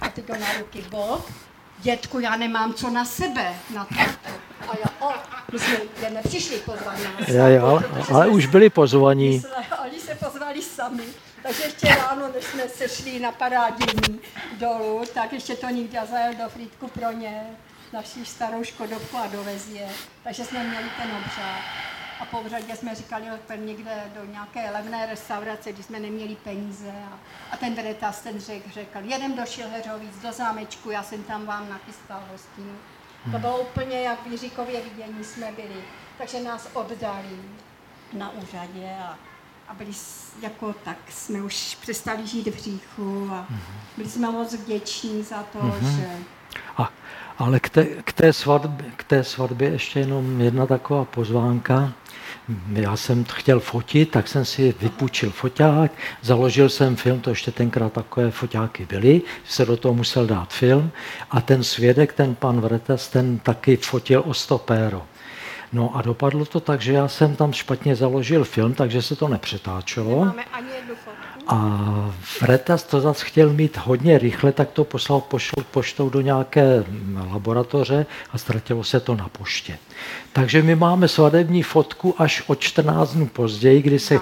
a 0.00 0.08
teď 0.08 0.24
to 0.24 0.32
na 0.32 0.52
ruky 0.58 0.84
bok. 0.90 1.30
Dětku, 1.78 2.18
já 2.18 2.36
nemám 2.36 2.74
co 2.74 2.90
na 2.90 3.04
sebe, 3.04 3.54
na 3.74 3.84
to. 3.84 3.94
A 4.68 4.76
já, 4.84 5.08
o, 5.08 5.12
my 5.52 5.58
jsme 5.58 5.76
je 6.02 6.10
nepřišli 6.10 6.56
pozvat 6.56 6.94
nás. 7.04 7.28
Já, 7.28 7.48
já, 7.48 7.62
ale, 8.12 8.28
už 8.28 8.46
byli 8.46 8.70
pozvaní. 8.70 9.42
Oni 9.84 10.00
se 10.00 10.14
pozvali 10.14 10.62
sami. 10.62 11.04
Takže 11.42 11.62
ještě 11.62 11.88
ráno, 11.88 12.28
než 12.34 12.44
jsme 12.44 12.68
se 12.68 12.88
šli 12.88 13.20
na 13.20 13.32
parádění 13.32 14.20
dolů, 14.58 15.02
tak 15.14 15.32
ještě 15.32 15.56
to 15.56 15.68
nikdy 15.68 15.98
zajel 16.10 16.34
do 16.34 16.48
Frýdku 16.48 16.88
pro 16.88 17.12
ně, 17.12 17.42
naši 17.92 18.24
starou 18.24 18.64
Škodovku 18.64 19.16
a 19.16 19.26
dovez 19.26 19.68
je. 19.68 19.88
Takže 20.24 20.44
jsme 20.44 20.64
měli 20.64 20.86
ten 20.98 21.10
obřád. 21.10 21.91
A 22.20 22.24
po 22.24 22.48
řadě 22.48 22.76
jsme 22.76 22.94
říkali, 22.94 23.24
že 23.24 23.56
někde 23.56 24.04
do 24.14 24.24
nějaké 24.24 24.70
levné 24.70 25.06
restaurace, 25.06 25.72
když 25.72 25.86
jsme 25.86 26.00
neměli 26.00 26.36
peníze. 26.36 26.92
A, 27.12 27.18
a 27.50 27.56
ten 27.56 27.74
Veretas 27.74 28.20
ten 28.20 28.40
řekl, 28.40 28.70
řekl, 28.70 28.98
jedem 29.02 29.36
do 29.36 29.46
Šilheřovic, 29.46 30.18
do 30.22 30.32
zámečku, 30.32 30.90
já 30.90 31.02
jsem 31.02 31.22
tam 31.22 31.46
vám 31.46 31.68
nachystal 31.68 32.22
hostinu. 32.32 32.72
To 33.32 33.38
bylo 33.38 33.60
úplně 33.60 34.00
jak 34.00 34.26
v 34.26 34.30
Jiříkově 34.30 34.80
vidění 34.80 35.24
jsme 35.24 35.52
byli. 35.52 35.84
Takže 36.18 36.42
nás 36.42 36.68
oddali 36.72 37.38
na 38.12 38.30
úřadě 38.30 38.90
a, 39.02 39.18
a 39.68 39.74
byli 39.74 39.92
jako 40.42 40.74
tak, 40.84 40.96
jsme 41.08 41.42
už 41.42 41.78
přestali 41.80 42.26
žít 42.26 42.46
v 42.46 42.54
hříchu 42.54 43.30
a 43.32 43.46
byli 43.96 44.08
jsme 44.08 44.30
moc 44.30 44.54
vděční 44.54 45.22
za 45.22 45.42
to, 45.42 45.58
mm-hmm. 45.58 45.96
že... 45.96 46.08
A, 46.76 46.90
ale 47.38 47.60
k 47.60 47.68
té, 47.68 47.84
k, 47.84 48.12
té 48.12 48.32
svatbě, 48.32 48.90
k 48.96 49.04
té 49.04 49.24
svatbě 49.24 49.70
ještě 49.70 50.00
jenom 50.00 50.40
jedna 50.40 50.66
taková 50.66 51.04
pozvánka. 51.04 51.92
Já 52.72 52.96
jsem 52.96 53.24
chtěl 53.24 53.60
fotit, 53.60 54.10
tak 54.10 54.28
jsem 54.28 54.44
si 54.44 54.74
vypůjčil 54.80 55.30
foťák, 55.30 55.92
založil 56.22 56.68
jsem 56.68 56.96
film, 56.96 57.20
to 57.20 57.30
ještě 57.30 57.50
tenkrát 57.50 57.92
takové 57.92 58.30
foťáky 58.30 58.86
byly, 58.86 59.22
se 59.44 59.66
do 59.66 59.76
toho 59.76 59.94
musel 59.94 60.26
dát 60.26 60.52
film 60.52 60.90
a 61.30 61.40
ten 61.40 61.64
svědek, 61.64 62.12
ten 62.12 62.34
pan 62.34 62.60
Vretes, 62.60 63.08
ten 63.08 63.38
taky 63.38 63.76
fotil 63.76 64.22
o 64.26 64.34
stopéro. 64.34 65.02
No 65.72 65.96
a 65.96 66.02
dopadlo 66.02 66.44
to 66.44 66.60
tak, 66.60 66.80
že 66.80 66.92
já 66.92 67.08
jsem 67.08 67.36
tam 67.36 67.52
špatně 67.52 67.96
založil 67.96 68.44
film, 68.44 68.74
takže 68.74 69.02
se 69.02 69.16
to 69.16 69.28
nepřetáčelo. 69.28 70.18
Nemáme 70.18 70.44
ani 70.44 70.68
jednu 70.76 70.94
fotku. 70.94 71.11
A 71.46 72.12
Fretas 72.20 72.82
to 72.82 73.00
zase 73.00 73.24
chtěl 73.24 73.50
mít 73.50 73.76
hodně 73.76 74.18
rychle, 74.18 74.52
tak 74.52 74.70
to 74.70 74.84
poslal 74.84 75.20
poštou, 75.20 75.62
poštou 75.70 76.10
do 76.10 76.20
nějaké 76.20 76.84
laboratoře 77.30 78.06
a 78.32 78.38
ztratilo 78.38 78.84
se 78.84 79.00
to 79.00 79.14
na 79.14 79.28
poště. 79.28 79.78
Takže 80.32 80.62
my 80.62 80.74
máme 80.76 81.08
svadební 81.08 81.62
fotku 81.62 82.14
až 82.18 82.42
o 82.46 82.54
14 82.54 83.12
dnů 83.14 83.26
později, 83.26 83.82
kdy 83.82 83.98
se 83.98 84.18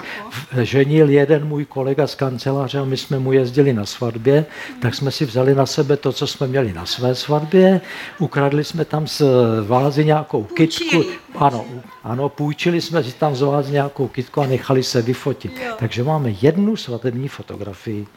ženil 0.61 1.09
jeden 1.09 1.47
můj 1.47 1.65
kolega 1.65 2.07
z 2.07 2.15
kanceláře 2.15 2.79
a 2.79 2.85
my 2.85 2.97
jsme 2.97 3.19
mu 3.19 3.31
jezdili 3.31 3.73
na 3.73 3.85
svatbě, 3.85 4.45
tak 4.81 4.95
jsme 4.95 5.11
si 5.11 5.25
vzali 5.25 5.55
na 5.55 5.65
sebe 5.65 5.97
to, 5.97 6.11
co 6.11 6.27
jsme 6.27 6.47
měli 6.47 6.73
na 6.73 6.85
své 6.85 7.15
svatbě, 7.15 7.81
ukradli 8.19 8.63
jsme 8.63 8.85
tam 8.85 9.07
z 9.07 9.21
vázy 9.67 10.05
nějakou 10.05 10.43
kitku, 10.43 11.03
ano, 11.35 11.65
ano, 12.03 12.29
půjčili 12.29 12.81
jsme 12.81 13.03
si 13.03 13.11
tam 13.11 13.35
z 13.35 13.41
vázy 13.41 13.71
nějakou 13.71 14.07
kitku 14.07 14.41
a 14.41 14.45
nechali 14.45 14.83
se 14.83 15.01
vyfotit. 15.01 15.57
Jo. 15.57 15.75
Takže 15.79 16.03
máme 16.03 16.29
jednu 16.29 16.75
svatební 16.75 17.27
fotografii. 17.27 18.07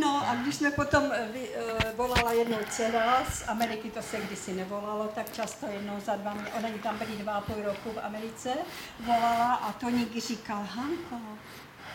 No 0.00 0.22
a 0.28 0.34
když 0.34 0.54
jsme 0.54 0.70
potom 0.70 1.04
eh, 1.12 1.28
vy, 1.32 1.40
uh, 1.40 1.96
volala 1.96 2.32
jednou 2.32 2.56
dcera 2.70 3.24
z 3.30 3.48
Ameriky, 3.48 3.90
to 3.90 4.02
se 4.02 4.16
kdysi 4.20 4.52
nevolalo 4.52 5.08
tak 5.14 5.32
často, 5.32 5.66
jednou 5.72 6.00
za 6.06 6.16
dva, 6.16 6.36
ona 6.58 6.68
tam 6.82 6.98
byli 6.98 7.16
dva 7.18 7.32
a 7.32 7.40
půl 7.40 7.62
roku 7.64 7.90
v 7.90 8.04
Americe, 8.04 8.50
volala 9.06 9.54
a 9.54 9.72
to 9.72 9.90
někdy 9.90 10.20
říkal, 10.20 10.66
Hanko, 10.74 11.16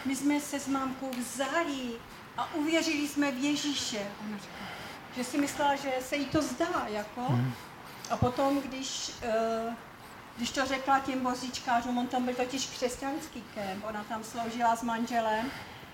my 0.05 0.15
jsme 0.15 0.39
se 0.39 0.59
s 0.59 0.67
mámkou 0.67 1.09
vzali 1.19 1.91
a 2.37 2.53
uvěřili 2.55 3.07
jsme 3.07 3.31
v 3.31 3.43
Ježíše. 3.43 3.99
Ona 4.27 4.37
říkala, 4.37 4.69
že 5.17 5.23
si 5.23 5.37
myslela, 5.37 5.75
že 5.75 5.91
se 6.01 6.15
jí 6.15 6.25
to 6.25 6.41
zdá, 6.41 6.85
jako. 6.87 7.21
Hmm. 7.21 7.53
A 8.09 8.17
potom, 8.17 8.61
když 8.61 9.11
uh, 9.67 9.73
když 10.37 10.51
to 10.51 10.65
řekla 10.65 10.99
těm 10.99 11.23
vozíčkářům, 11.23 11.97
on 11.97 12.07
tam 12.07 12.25
byl 12.25 12.35
totiž 12.35 12.65
křesťanský 12.67 13.43
kemp, 13.53 13.85
ona 13.89 14.03
tam 14.03 14.23
sloužila 14.23 14.75
s 14.75 14.83
manželem 14.83 15.51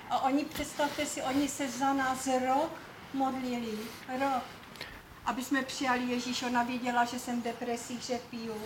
a 0.09 0.19
oni, 0.19 0.45
představte 0.45 1.05
si, 1.05 1.21
oni 1.21 1.47
se 1.47 1.69
za 1.69 1.93
nás 1.93 2.27
rok 2.47 2.71
modlili, 3.13 3.77
rok, 4.19 4.43
aby 5.25 5.43
jsme 5.43 5.63
přijali 5.63 6.03
Ježíš. 6.03 6.43
Ona 6.43 6.63
věděla, 6.63 7.05
že 7.05 7.19
jsem 7.19 7.41
v 7.41 7.43
depresích, 7.43 8.01
že 8.01 8.19
piju. 8.29 8.61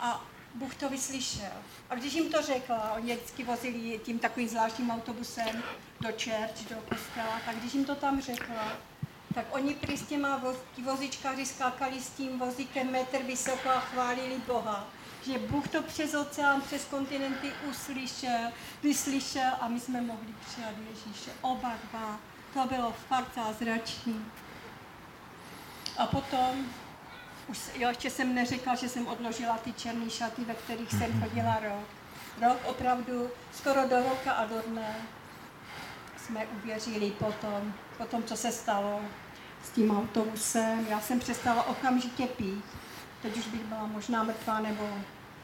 A 0.00 0.24
Bůh 0.54 0.74
to 0.74 0.88
vyslyšel. 0.88 1.52
A 1.90 1.94
když 1.94 2.14
jim 2.14 2.32
to 2.32 2.42
řekla, 2.42 2.92
oni 2.92 3.16
vždycky 3.16 3.44
vozili 3.44 4.00
tím 4.04 4.18
takovým 4.18 4.48
zvláštním 4.48 4.90
autobusem 4.90 5.62
do 6.00 6.08
church, 6.08 6.68
do 6.70 6.76
kostela, 6.88 7.40
tak 7.46 7.56
když 7.56 7.74
jim 7.74 7.84
to 7.84 7.94
tam 7.94 8.20
řekla, 8.20 8.72
tak 9.34 9.46
oni 9.50 9.74
prý 9.74 9.96
s 9.96 10.02
těma 10.02 10.36
voz, 10.36 10.56
ti 10.76 10.82
vozičkáři 10.82 11.46
skákali 11.46 12.00
s 12.00 12.10
tím 12.10 12.38
vozíkem 12.38 12.90
metr 12.90 13.22
vysoko 13.22 13.68
a 13.68 13.80
chválili 13.80 14.38
Boha. 14.46 14.86
Že 15.26 15.38
Bůh 15.38 15.68
to 15.68 15.82
přes 15.82 16.14
oceán, 16.14 16.60
přes 16.60 16.84
kontinenty 16.84 17.52
uslyšel, 17.70 18.52
vyslyšel 18.82 19.50
a 19.60 19.68
my 19.68 19.80
jsme 19.80 20.00
mohli 20.00 20.34
přijat 20.46 20.74
Ježíše. 20.88 21.30
Oba 21.40 21.72
dva. 21.90 22.20
To 22.54 22.66
bylo 22.66 22.94
fakt 23.08 23.34
zázračný. 23.34 24.26
A 25.98 26.06
potom, 26.06 26.66
už, 27.48 27.58
jo, 27.74 27.88
ještě 27.88 28.10
jsem 28.10 28.34
neřekla, 28.34 28.74
že 28.74 28.88
jsem 28.88 29.06
odložila 29.06 29.58
ty 29.58 29.72
černé 29.72 30.10
šaty, 30.10 30.44
ve 30.44 30.54
kterých 30.54 30.90
jsem 30.90 31.22
chodila 31.22 31.60
rok. 31.60 31.88
Rok 32.42 32.58
opravdu, 32.64 33.30
skoro 33.52 33.88
do 33.88 33.96
roka 33.96 34.32
a 34.32 34.44
do 34.44 34.62
dne 34.66 34.96
jsme 36.30 36.46
uvěřili 36.46 37.10
potom, 37.10 37.74
potom, 37.98 38.22
co 38.22 38.36
se 38.36 38.52
stalo 38.52 39.00
s 39.64 39.70
tím 39.70 39.90
autobusem. 39.90 40.86
Já 40.90 41.00
jsem 41.00 41.18
přestala 41.20 41.66
okamžitě 41.66 42.26
pít. 42.26 42.64
Teď 43.22 43.36
už 43.36 43.46
bych 43.46 43.60
byla 43.60 43.86
možná 43.86 44.22
mrtvá 44.22 44.60
nebo 44.60 44.88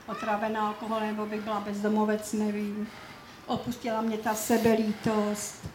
otrávená 0.07 0.66
alkoholem, 0.66 1.07
nebo 1.07 1.27
bych 1.27 1.40
byla 1.40 1.61
bezdomovec, 1.61 2.33
nevím. 2.33 2.88
Opustila 3.46 4.01
mě 4.01 4.18
ta 4.18 4.35
sebelítost. 4.35 5.68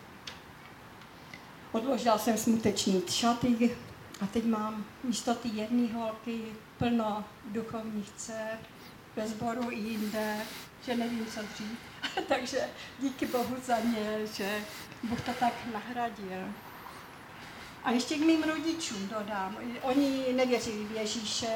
Odložila 1.71 2.17
jsem 2.17 2.37
smutečný 2.37 3.03
šaty 3.09 3.77
a 4.21 4.27
teď 4.27 4.45
mám 4.45 4.85
místo 5.03 5.35
ty 5.35 5.49
jedné 5.53 5.93
holky 5.93 6.41
plno 6.77 7.23
duchovních 7.45 8.11
dcer 8.17 8.59
ve 9.15 9.27
sboru 9.27 9.71
i 9.71 9.75
jinde, 9.75 10.37
že 10.85 10.95
nevím, 10.95 11.25
co 11.25 11.41
dřív. 11.41 11.77
Takže 12.27 12.69
díky 12.99 13.25
Bohu 13.25 13.55
za 13.65 13.79
ně, 13.79 14.27
že 14.33 14.61
Bůh 15.03 15.21
to 15.21 15.33
tak 15.33 15.53
nahradil. 15.73 16.53
A 17.83 17.91
ještě 17.91 18.15
k 18.15 18.21
mým 18.21 18.43
rodičům 18.43 19.07
dodám. 19.07 19.57
Oni 19.81 20.33
nevěřili 20.33 20.83
v 20.83 20.91
Ježíše 20.91 21.55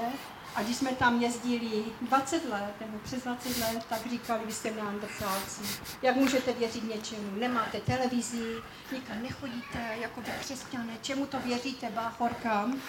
a 0.55 0.63
když 0.63 0.77
jsme 0.77 0.91
tam 0.91 1.21
jezdili 1.21 1.85
20 2.01 2.49
let, 2.49 2.73
nebo 2.81 2.97
přes 2.99 3.23
20 3.23 3.57
let, 3.57 3.85
tak 3.89 4.07
říkali, 4.09 4.45
vy 4.45 4.53
jste 4.53 4.71
neandertálci. 4.71 5.61
Jak 6.01 6.15
můžete 6.15 6.53
věřit 6.53 6.83
něčemu? 6.83 7.39
Nemáte 7.39 7.79
televizi, 7.81 8.55
nikam 8.91 9.23
nechodíte, 9.23 9.97
jako 10.01 10.21
vy 10.21 10.31
křesťané. 10.39 10.93
Čemu 11.01 11.25
to 11.25 11.39
věříte, 11.39 11.89
báchorkám? 11.89 12.81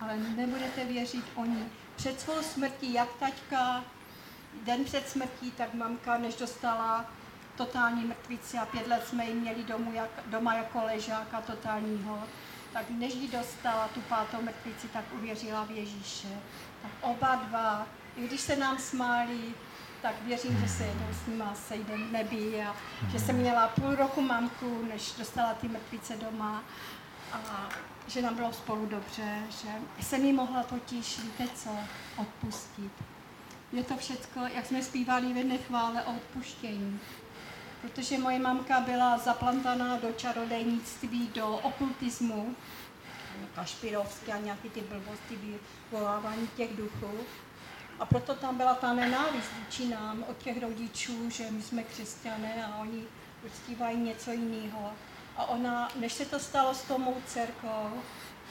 Ale 0.00 0.16
nebudete 0.16 0.84
věřit 0.84 1.24
oni. 1.34 1.68
Před 1.96 2.20
svou 2.20 2.42
smrtí, 2.42 2.92
jak 2.92 3.08
taťka, 3.18 3.84
den 4.64 4.84
před 4.84 5.08
smrtí, 5.08 5.50
tak 5.50 5.74
mamka, 5.74 6.18
než 6.18 6.34
dostala 6.34 7.04
totální 7.56 8.04
mrtvici 8.04 8.58
a 8.58 8.66
pět 8.66 8.86
let 8.86 9.06
jsme 9.08 9.26
ji 9.26 9.34
měli 9.34 9.64
domů 9.64 9.92
jak, 9.94 10.10
doma 10.26 10.54
jako 10.54 10.84
ležáka 10.84 11.40
totálního, 11.40 12.22
tak 12.72 12.90
než 12.90 13.14
ji 13.14 13.28
dostala 13.28 13.88
tu 13.88 14.00
pátou 14.00 14.42
mrtvici, 14.42 14.88
tak 14.88 15.04
uvěřila 15.12 15.64
v 15.64 15.70
Ježíše. 15.70 16.28
Tak 16.82 16.90
oba 17.00 17.34
dva, 17.34 17.86
i 18.16 18.26
když 18.26 18.40
se 18.40 18.56
nám 18.56 18.78
smáli, 18.78 19.40
tak 20.02 20.22
věřím, 20.22 20.58
že 20.58 20.68
se 20.68 20.84
jednou 20.84 21.06
s 21.24 21.26
nima 21.26 21.54
sejdem 21.54 22.08
v 22.08 22.12
nebi 22.12 22.62
a 22.62 22.76
že 23.12 23.18
jsem 23.18 23.36
měla 23.36 23.68
půl 23.68 23.94
roku 23.94 24.20
mamku, 24.20 24.86
než 24.88 25.12
dostala 25.18 25.54
ty 25.54 25.68
mrtvice 25.68 26.16
doma 26.16 26.62
a 27.32 27.68
že 28.06 28.22
nám 28.22 28.34
bylo 28.34 28.52
spolu 28.52 28.86
dobře, 28.86 29.42
že 29.50 29.68
jsem 30.02 30.24
jí 30.24 30.32
mohla 30.32 30.62
totiž, 30.62 31.18
víte 31.18 31.48
co, 31.54 31.70
odpustit. 32.16 32.92
Je 33.72 33.84
to 33.84 33.96
všecko, 33.96 34.40
jak 34.54 34.66
jsme 34.66 34.82
zpívali 34.82 35.32
v 35.32 35.36
jedné 35.36 35.58
chvále 35.58 36.02
o 36.02 36.10
odpuštění 36.10 37.00
protože 37.84 38.18
moje 38.18 38.38
mamka 38.38 38.80
byla 38.80 39.18
zaplantaná 39.18 39.96
do 39.96 40.12
čarodejnictví, 40.12 41.30
do 41.34 41.48
okultismu, 41.48 42.56
kašpirovské 43.54 44.32
a 44.32 44.38
nějaké 44.38 44.68
ty 44.68 44.80
blbosti, 44.80 45.58
vyvolávání 45.90 46.48
těch 46.56 46.76
duchů. 46.76 47.10
A 48.00 48.06
proto 48.06 48.34
tam 48.34 48.56
byla 48.56 48.74
ta 48.74 48.92
nenávist 48.92 49.50
vůči 49.58 49.88
nám 49.88 50.24
od 50.28 50.38
těch 50.38 50.62
rodičů, 50.62 51.30
že 51.30 51.50
my 51.50 51.62
jsme 51.62 51.82
křesťané 51.82 52.66
a 52.66 52.76
oni 52.76 53.04
uctívají 53.46 53.96
něco 53.98 54.30
jiného. 54.30 54.92
A 55.36 55.44
ona, 55.44 55.88
než 55.96 56.12
se 56.12 56.24
to 56.24 56.38
stalo 56.38 56.74
s 56.74 56.82
tou 56.82 56.98
mou 56.98 57.16
dcerkou, 57.26 57.90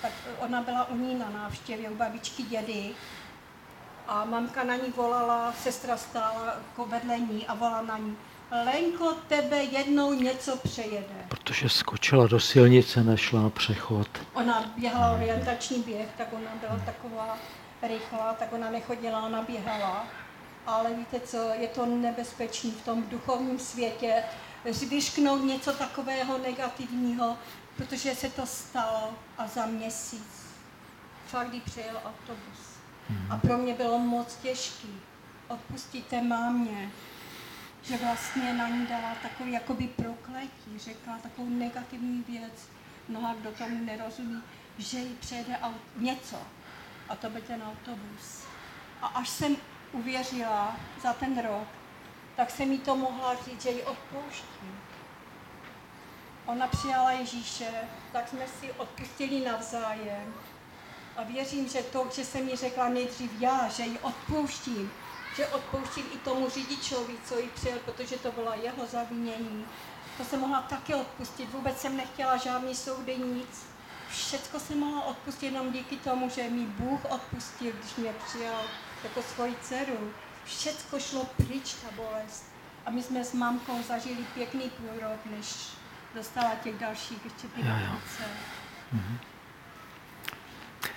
tak 0.01 0.11
ona 0.39 0.61
byla 0.61 0.89
u 0.89 0.95
ní 0.95 1.15
na 1.15 1.29
návštěvě 1.29 1.89
u 1.89 1.95
babičky 1.95 2.43
dědy 2.43 2.95
a 4.07 4.25
mamka 4.25 4.63
na 4.63 4.75
ní 4.75 4.91
volala, 4.95 5.53
sestra 5.53 5.97
stála 5.97 6.45
jako 6.45 6.85
vedle 6.85 7.19
ní 7.19 7.47
a 7.47 7.53
volala 7.53 7.81
na 7.81 7.97
ní 7.97 8.17
Lenko, 8.53 9.15
tebe 9.27 9.63
jednou 9.63 10.13
něco 10.13 10.57
přejede. 10.57 11.25
Protože 11.27 11.69
skočila 11.69 12.27
do 12.27 12.39
silnice, 12.39 13.03
nešla 13.03 13.41
na 13.41 13.49
přechod. 13.49 14.07
Ona 14.33 14.73
běhala 14.77 15.11
orientační 15.11 15.83
běh, 15.83 16.07
tak 16.17 16.33
ona 16.33 16.51
byla 16.61 16.79
taková 16.85 17.37
rychlá, 17.81 18.33
tak 18.33 18.53
ona 18.53 18.69
nechodila, 18.69 19.25
ona 19.25 19.41
běhala. 19.41 20.07
Ale 20.65 20.93
víte 20.93 21.19
co, 21.19 21.37
je 21.37 21.67
to 21.67 21.85
nebezpečný 21.85 22.71
v 22.71 22.85
tom 22.85 23.03
duchovním 23.09 23.59
světě 23.59 24.23
zvyšknout 24.69 25.43
něco 25.43 25.73
takového 25.73 26.37
negativního, 26.37 27.37
protože 27.77 28.15
se 28.15 28.29
to 28.29 28.45
stalo 28.45 29.13
a 29.37 29.47
za 29.47 29.65
měsíc 29.65 30.45
fakt, 31.27 31.49
kdy 31.49 31.59
přijel 31.59 32.01
autobus. 32.05 32.59
A 33.29 33.37
pro 33.37 33.57
mě 33.57 33.73
bylo 33.73 33.99
moc 33.99 34.35
těžký 34.35 34.99
odpustíte 35.47 36.21
mámě, 36.21 36.91
že 37.83 37.97
vlastně 37.97 38.53
na 38.53 38.67
ní 38.67 38.87
dala 38.87 39.15
takový 39.21 39.51
jakoby 39.51 39.87
prokletí, 39.87 40.77
řekla 40.77 41.17
takovou 41.17 41.49
negativní 41.49 42.23
věc, 42.27 42.69
mnoha 43.07 43.33
kdo 43.33 43.51
tomu 43.51 43.85
nerozumí, 43.85 44.43
že 44.77 44.99
jí 44.99 45.15
přejede 45.15 45.53
aut- 45.53 45.81
něco 45.95 46.37
a 47.09 47.15
to 47.15 47.29
byl 47.29 47.41
ten 47.41 47.63
autobus. 47.63 48.43
A 49.01 49.07
až 49.07 49.29
jsem 49.29 49.57
uvěřila 49.91 50.75
za 51.01 51.13
ten 51.13 51.41
rok, 51.41 51.67
tak 52.35 52.51
jsem 52.51 52.71
jí 52.71 52.79
to 52.79 52.95
mohla 52.95 53.35
říct, 53.45 53.61
že 53.61 53.69
ji 53.69 53.83
odpouštím. 53.83 54.79
Ona 56.45 56.67
přijala 56.67 57.11
Ježíše, 57.11 57.71
tak 58.11 58.27
jsme 58.27 58.47
si 58.59 58.71
odpustili 58.71 59.45
navzájem. 59.45 60.33
A 61.15 61.23
věřím, 61.23 61.69
že 61.69 61.83
to, 61.83 62.09
že 62.15 62.25
jsem 62.25 62.49
jí 62.49 62.55
řekla 62.55 62.89
nejdřív 62.89 63.41
já, 63.41 63.67
že 63.67 63.83
ji 63.83 63.99
odpouštím, 63.99 64.91
že 65.35 65.47
odpouštím 65.47 66.05
i 66.13 66.17
tomu 66.17 66.49
řidičovi, 66.49 67.13
co 67.25 67.39
jí 67.39 67.47
přijel, 67.47 67.79
protože 67.85 68.17
to 68.17 68.31
byla 68.31 68.55
jeho 68.55 68.87
zavinění. 68.87 69.65
To 70.17 70.23
jsem 70.23 70.39
mohla 70.39 70.61
taky 70.61 70.93
odpustit. 70.93 71.49
Vůbec 71.51 71.81
jsem 71.81 71.97
nechtěla 71.97 72.37
žádný 72.37 72.75
soudy, 72.75 73.17
nic. 73.17 73.65
Všecko 74.09 74.59
jsem 74.59 74.79
mohla 74.79 75.05
odpustit 75.05 75.45
jenom 75.45 75.71
díky 75.71 75.97
tomu, 75.97 76.29
že 76.29 76.49
mi 76.49 76.65
Bůh 76.65 77.05
odpustil, 77.05 77.73
když 77.79 77.95
mě 77.95 78.13
přijal 78.27 78.61
jako 79.03 79.21
svoji 79.21 79.55
dceru. 79.61 80.13
Všecko 80.45 80.99
šlo 80.99 81.25
pryč, 81.25 81.73
ta 81.73 81.91
bolest. 81.95 82.45
A 82.85 82.89
my 82.89 83.03
jsme 83.03 83.23
s 83.23 83.33
mamkou 83.33 83.83
zažili 83.83 84.25
pěkný 84.33 84.69
půl 84.69 84.89
rok, 85.01 85.25
než 85.25 85.67
dostala 86.15 86.55
těch 86.55 86.75
dalších 86.75 87.23
ještě 87.23 87.47
ty 87.47 87.61
ruce. 87.61 88.23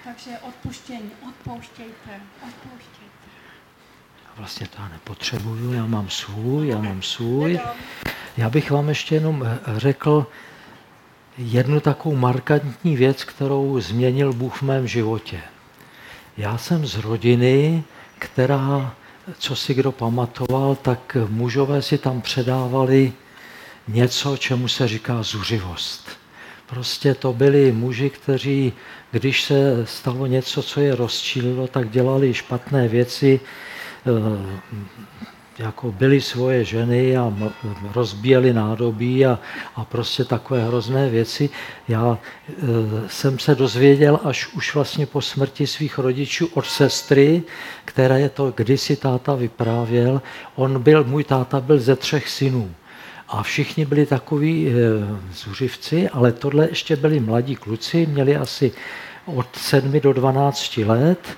Takže 0.05 0.39
odpuštění, 0.39 1.13
odpouštějte, 1.29 2.21
odpouštějte. 2.49 3.36
Vlastně 4.39 4.67
to 4.67 4.83
já 4.83 4.89
nepotřebuju, 4.89 5.73
já 5.73 5.87
mám 5.87 6.11
svůj, 6.11 6.69
já 6.69 6.79
mám 6.79 7.03
svůj. 7.03 7.61
Já 8.37 8.51
bych 8.51 8.71
vám 8.71 8.89
ještě 8.89 9.15
jenom 9.15 9.47
řekl 9.77 10.27
jednu 11.39 11.81
takovou 11.81 12.17
markantní 12.17 12.97
věc, 12.97 13.25
kterou 13.25 13.81
změnil 13.81 14.33
Bůh 14.33 14.57
v 14.57 14.63
mém 14.63 14.89
životě. 14.89 15.41
Já 16.37 16.59
jsem 16.59 16.87
z 16.87 16.97
rodiny, 16.97 17.85
která, 18.19 18.95
co 19.39 19.57
si 19.57 19.75
kdo 19.75 19.93
pamatoval, 19.93 20.75
tak 20.75 21.17
mužové 21.29 21.83
si 21.83 21.99
tam 21.99 22.21
předávali 22.21 23.13
něco, 23.89 24.37
čemu 24.37 24.69
se 24.69 24.89
říká 24.89 25.23
zuřivost. 25.23 26.09
Prostě 26.67 27.15
to 27.15 27.33
byli 27.33 27.73
muži, 27.73 28.11
kteří, 28.11 28.73
když 29.11 29.43
se 29.43 29.87
stalo 29.87 30.27
něco, 30.27 30.63
co 30.63 30.81
je 30.81 30.97
rozčílilo, 30.97 31.69
tak 31.69 31.91
dělali 31.91 32.35
špatné 32.35 32.89
věci, 32.89 33.41
jako 35.59 35.93
byly 35.93 36.21
svoje 36.21 36.65
ženy 36.65 37.17
a 37.17 37.33
rozbíjeli 37.95 38.53
nádobí 38.53 39.27
a, 39.27 39.39
a 39.77 39.85
prostě 39.85 40.25
takové 40.25 40.65
hrozné 40.65 41.09
věci. 41.09 41.51
Já 41.89 42.19
e, 42.49 42.53
jsem 43.09 43.39
se 43.39 43.55
dozvěděl 43.55 44.21
až 44.25 44.55
už 44.55 44.75
vlastně 44.75 45.07
po 45.07 45.21
smrti 45.21 45.67
svých 45.67 45.99
rodičů 45.99 46.49
od 46.55 46.67
sestry, 46.67 47.43
které 47.85 48.29
to 48.29 48.53
kdysi 48.57 48.97
táta 48.97 49.35
vyprávěl. 49.35 50.23
On 50.55 50.83
byl, 50.83 51.05
můj 51.05 51.25
táta 51.25 51.61
byl 51.61 51.79
ze 51.79 51.97
třech 51.97 52.29
synů. 52.29 52.75
A 53.29 53.43
všichni 53.43 53.85
byli 53.85 54.07
takoví 54.07 54.69
e, 54.69 54.73
zuřivci, 55.35 56.09
ale 56.09 56.33
tohle 56.33 56.69
ještě 56.69 56.97
byli 56.97 57.21
mladí 57.21 57.57
kluci, 57.57 58.07
měli 58.07 58.37
asi 58.37 58.73
od 59.27 59.57
7 59.57 60.01
do 60.01 60.13
12 60.13 60.77
let 60.77 61.37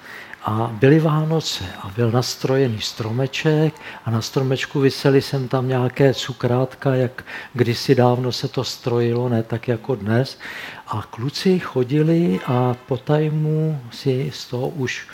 a 0.48 0.70
byly 0.72 1.00
Vánoce 1.00 1.64
a 1.82 1.90
byl 1.96 2.10
nastrojený 2.10 2.80
stromeček 2.80 3.74
a 4.04 4.10
na 4.10 4.22
stromečku 4.22 4.80
vysely 4.80 5.22
jsem 5.22 5.48
tam 5.48 5.68
nějaké 5.68 6.14
cukrátka, 6.14 6.94
jak 6.94 7.24
kdysi 7.52 7.94
dávno 7.94 8.32
se 8.32 8.48
to 8.48 8.64
strojilo, 8.64 9.28
ne 9.28 9.42
tak 9.42 9.68
jako 9.68 9.94
dnes. 9.94 10.38
A 10.86 11.02
kluci 11.10 11.58
chodili 11.58 12.40
a 12.46 12.76
po 12.86 12.96
tajmu 12.96 13.80
si 13.90 14.30
z 14.34 14.46
toho 14.46 14.68
už 14.68 15.08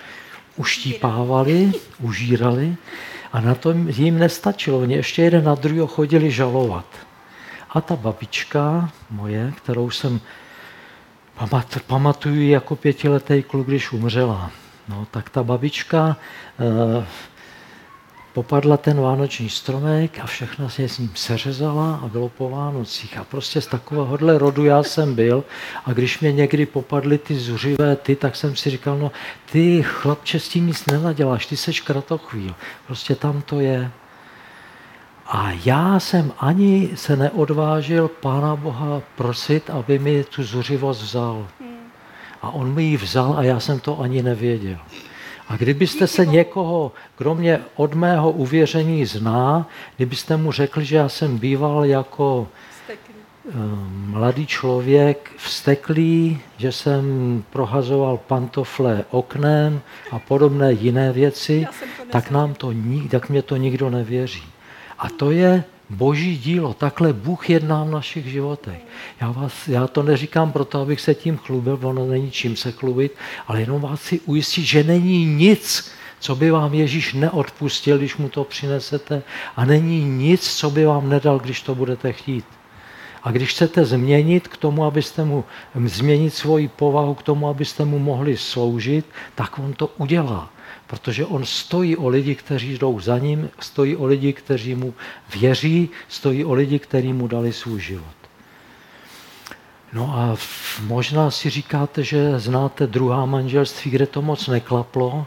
uštípávali, 0.57 1.73
užírali 2.01 2.77
a 3.33 3.41
na 3.41 3.55
to 3.55 3.75
jim 3.87 4.19
nestačilo. 4.19 4.79
Oni 4.79 4.95
ještě 4.95 5.23
jeden 5.23 5.45
na 5.45 5.55
druhého 5.55 5.87
chodili 5.87 6.31
žalovat. 6.31 6.87
A 7.71 7.81
ta 7.81 7.97
babička 7.97 8.91
moje, 9.11 9.53
kterou 9.57 9.91
jsem 9.91 10.21
pamat, 11.35 11.79
pamatuju 11.87 12.49
jako 12.49 12.77
pětiletý 12.77 13.43
kluk, 13.43 13.67
když 13.67 13.93
umřela, 13.93 14.51
no, 14.89 15.07
tak 15.11 15.31
ta 15.31 15.43
babička 15.43 16.17
eh, 16.61 17.07
popadla 18.35 18.77
ten 18.77 19.01
vánoční 19.01 19.49
stromek 19.49 20.19
a 20.23 20.27
všechno 20.27 20.71
se 20.71 20.89
s 20.89 20.99
ním 20.99 21.11
seřezala 21.15 22.01
a 22.03 22.09
bylo 22.09 22.29
po 22.29 22.51
Vánocích. 22.51 23.19
A 23.19 23.25
prostě 23.25 23.61
z 23.61 23.67
takovéhohle 23.67 24.39
rodu 24.39 24.65
já 24.65 24.83
jsem 24.83 25.15
byl 25.15 25.45
a 25.85 25.93
když 25.93 26.21
mě 26.21 26.33
někdy 26.33 26.67
popadly 26.67 27.19
ty 27.19 27.35
zuřivé 27.35 27.97
ty, 27.97 28.17
tak 28.17 28.37
jsem 28.37 28.57
si 28.57 28.71
říkal, 28.71 28.99
no 28.99 29.13
ty 29.53 29.83
chlapče 29.83 30.41
s 30.41 30.49
tím 30.49 30.67
nic 30.67 30.87
nenaděláš, 30.87 31.47
ty 31.47 31.57
seš 31.57 31.81
kratochvíl. 31.81 32.55
Prostě 32.87 33.15
tam 33.15 33.43
to 33.43 33.61
je. 33.61 33.91
A 35.27 35.51
já 35.65 36.01
jsem 36.01 36.33
ani 36.39 36.91
se 36.95 37.17
neodvážil 37.17 38.09
Pána 38.09 38.57
Boha 38.57 39.03
prosit, 39.17 39.71
aby 39.71 39.99
mi 39.99 40.25
tu 40.25 40.43
zuřivost 40.43 41.03
vzal. 41.03 41.47
A 42.45 42.51
on 42.51 42.75
mi 42.75 42.83
ji 42.85 42.97
vzal 42.97 43.35
a 43.39 43.43
já 43.43 43.61
jsem 43.61 43.81
to 43.81 44.01
ani 44.01 44.23
nevěděl. 44.23 44.79
A 45.49 45.57
kdybyste 45.57 46.07
se 46.07 46.27
někoho, 46.27 46.93
kromě 47.17 47.61
od 47.77 47.95
mého 47.95 48.31
uvěření 48.31 49.07
zná, 49.07 49.69
kdybyste 49.97 50.37
mu 50.37 50.53
řekli, 50.53 50.85
že 50.85 50.97
já 50.97 51.09
jsem 51.09 51.39
býval 51.39 51.85
jako 51.85 52.49
eh, 52.89 53.53
mladý 53.95 54.47
člověk 54.47 55.31
vsteklý, 55.37 56.41
že 56.57 56.73
jsem 56.73 57.05
prohazoval 57.51 58.17
pantofle 58.17 59.05
oknem 59.11 59.81
a 60.11 60.19
podobné 60.19 60.73
jiné 60.73 61.13
věci, 61.13 61.67
tak 62.11 62.31
nám 62.31 62.55
to, 62.55 62.73
tak 63.11 63.29
mě 63.29 63.43
to 63.43 63.57
nikdo 63.57 63.91
nevěří. 63.91 64.45
A 64.99 65.09
to 65.09 65.31
je 65.31 65.65
boží 65.91 66.39
dílo. 66.39 66.75
Takhle 66.75 67.13
Bůh 67.13 67.51
jedná 67.51 67.85
v 67.85 67.91
našich 67.91 68.27
životech. 68.27 68.81
Já, 69.21 69.31
vás, 69.31 69.69
já 69.69 69.87
to 69.87 70.03
neříkám 70.03 70.53
proto, 70.53 70.81
abych 70.81 71.01
se 71.01 71.15
tím 71.15 71.37
chlubil, 71.37 71.79
ono 71.83 72.07
není 72.07 72.31
čím 72.31 72.57
se 72.57 72.73
chlubit, 72.73 73.13
ale 73.47 73.61
jenom 73.61 73.81
vás 73.81 74.01
chci 74.01 74.21
ujistit, 74.21 74.65
že 74.65 74.85
není 74.85 75.27
nic, 75.27 75.91
co 76.21 76.37
by 76.37 76.51
vám 76.51 76.75
Ježíš 76.75 77.13
neodpustil, 77.13 77.99
když 77.99 78.17
mu 78.17 78.29
to 78.29 78.45
přinesete 78.45 79.23
a 79.57 79.65
není 79.65 80.05
nic, 80.05 80.57
co 80.57 80.71
by 80.71 80.85
vám 80.85 81.09
nedal, 81.09 81.39
když 81.39 81.63
to 81.63 81.75
budete 81.75 82.13
chtít. 82.13 82.45
A 83.23 83.31
když 83.31 83.51
chcete 83.51 83.85
změnit 83.85 84.49
k 84.49 84.57
tomu, 84.57 84.85
abyste 84.85 85.25
mu 85.25 85.45
změnit 85.85 86.35
svoji 86.35 86.69
povahu, 86.69 87.15
k 87.15 87.23
tomu, 87.23 87.49
abyste 87.49 87.85
mu 87.85 87.99
mohli 87.99 88.37
sloužit, 88.37 89.07
tak 89.35 89.59
on 89.59 89.73
to 89.73 89.87
udělá. 89.97 90.54
Protože 90.95 91.27
on 91.27 91.45
stojí 91.45 91.97
o 91.97 92.09
lidi, 92.09 92.35
kteří 92.35 92.79
jdou 92.79 93.01
za 93.01 93.19
ním, 93.19 93.51
stojí 93.61 93.97
o 93.97 94.07
lidi, 94.07 94.33
kteří 94.33 94.75
mu 94.75 94.95
věří, 95.37 95.89
stojí 96.09 96.45
o 96.45 96.55
lidi, 96.55 96.79
kteří 96.79 97.13
mu 97.13 97.29
dali 97.29 97.53
svůj 97.53 97.81
život. 97.81 98.17
No 99.93 100.15
a 100.15 100.37
možná 100.87 101.31
si 101.31 101.51
říkáte, 101.51 102.03
že 102.03 102.39
znáte 102.39 102.87
druhá 102.87 103.27
manželství, 103.27 103.91
kde 103.91 104.07
to 104.07 104.23
moc 104.23 104.47
neklaplo. 104.47 105.27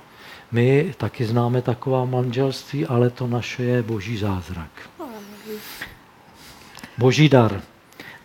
My 0.52 0.94
taky 0.98 1.26
známe 1.26 1.62
taková 1.62 2.06
manželství, 2.06 2.86
ale 2.86 3.10
to 3.10 3.28
naše 3.28 3.64
je 3.64 3.84
boží 3.84 4.18
zázrak. 4.18 4.72
Boží 6.98 7.30
dar. 7.30 7.62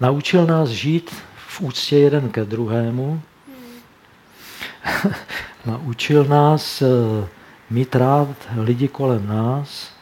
Naučil 0.00 0.46
nás 0.46 0.68
žít 0.68 1.11
v 1.48 1.61
úctě 1.61 1.96
jeden 1.98 2.31
ke 2.31 2.44
druhému. 2.44 3.22
Naučil 5.66 6.25
nás 6.25 6.83
eh, 6.83 6.87
mít 7.70 7.96
rád 7.96 8.29
lidi 8.57 8.88
kolem 8.88 9.27
nás. 9.27 9.92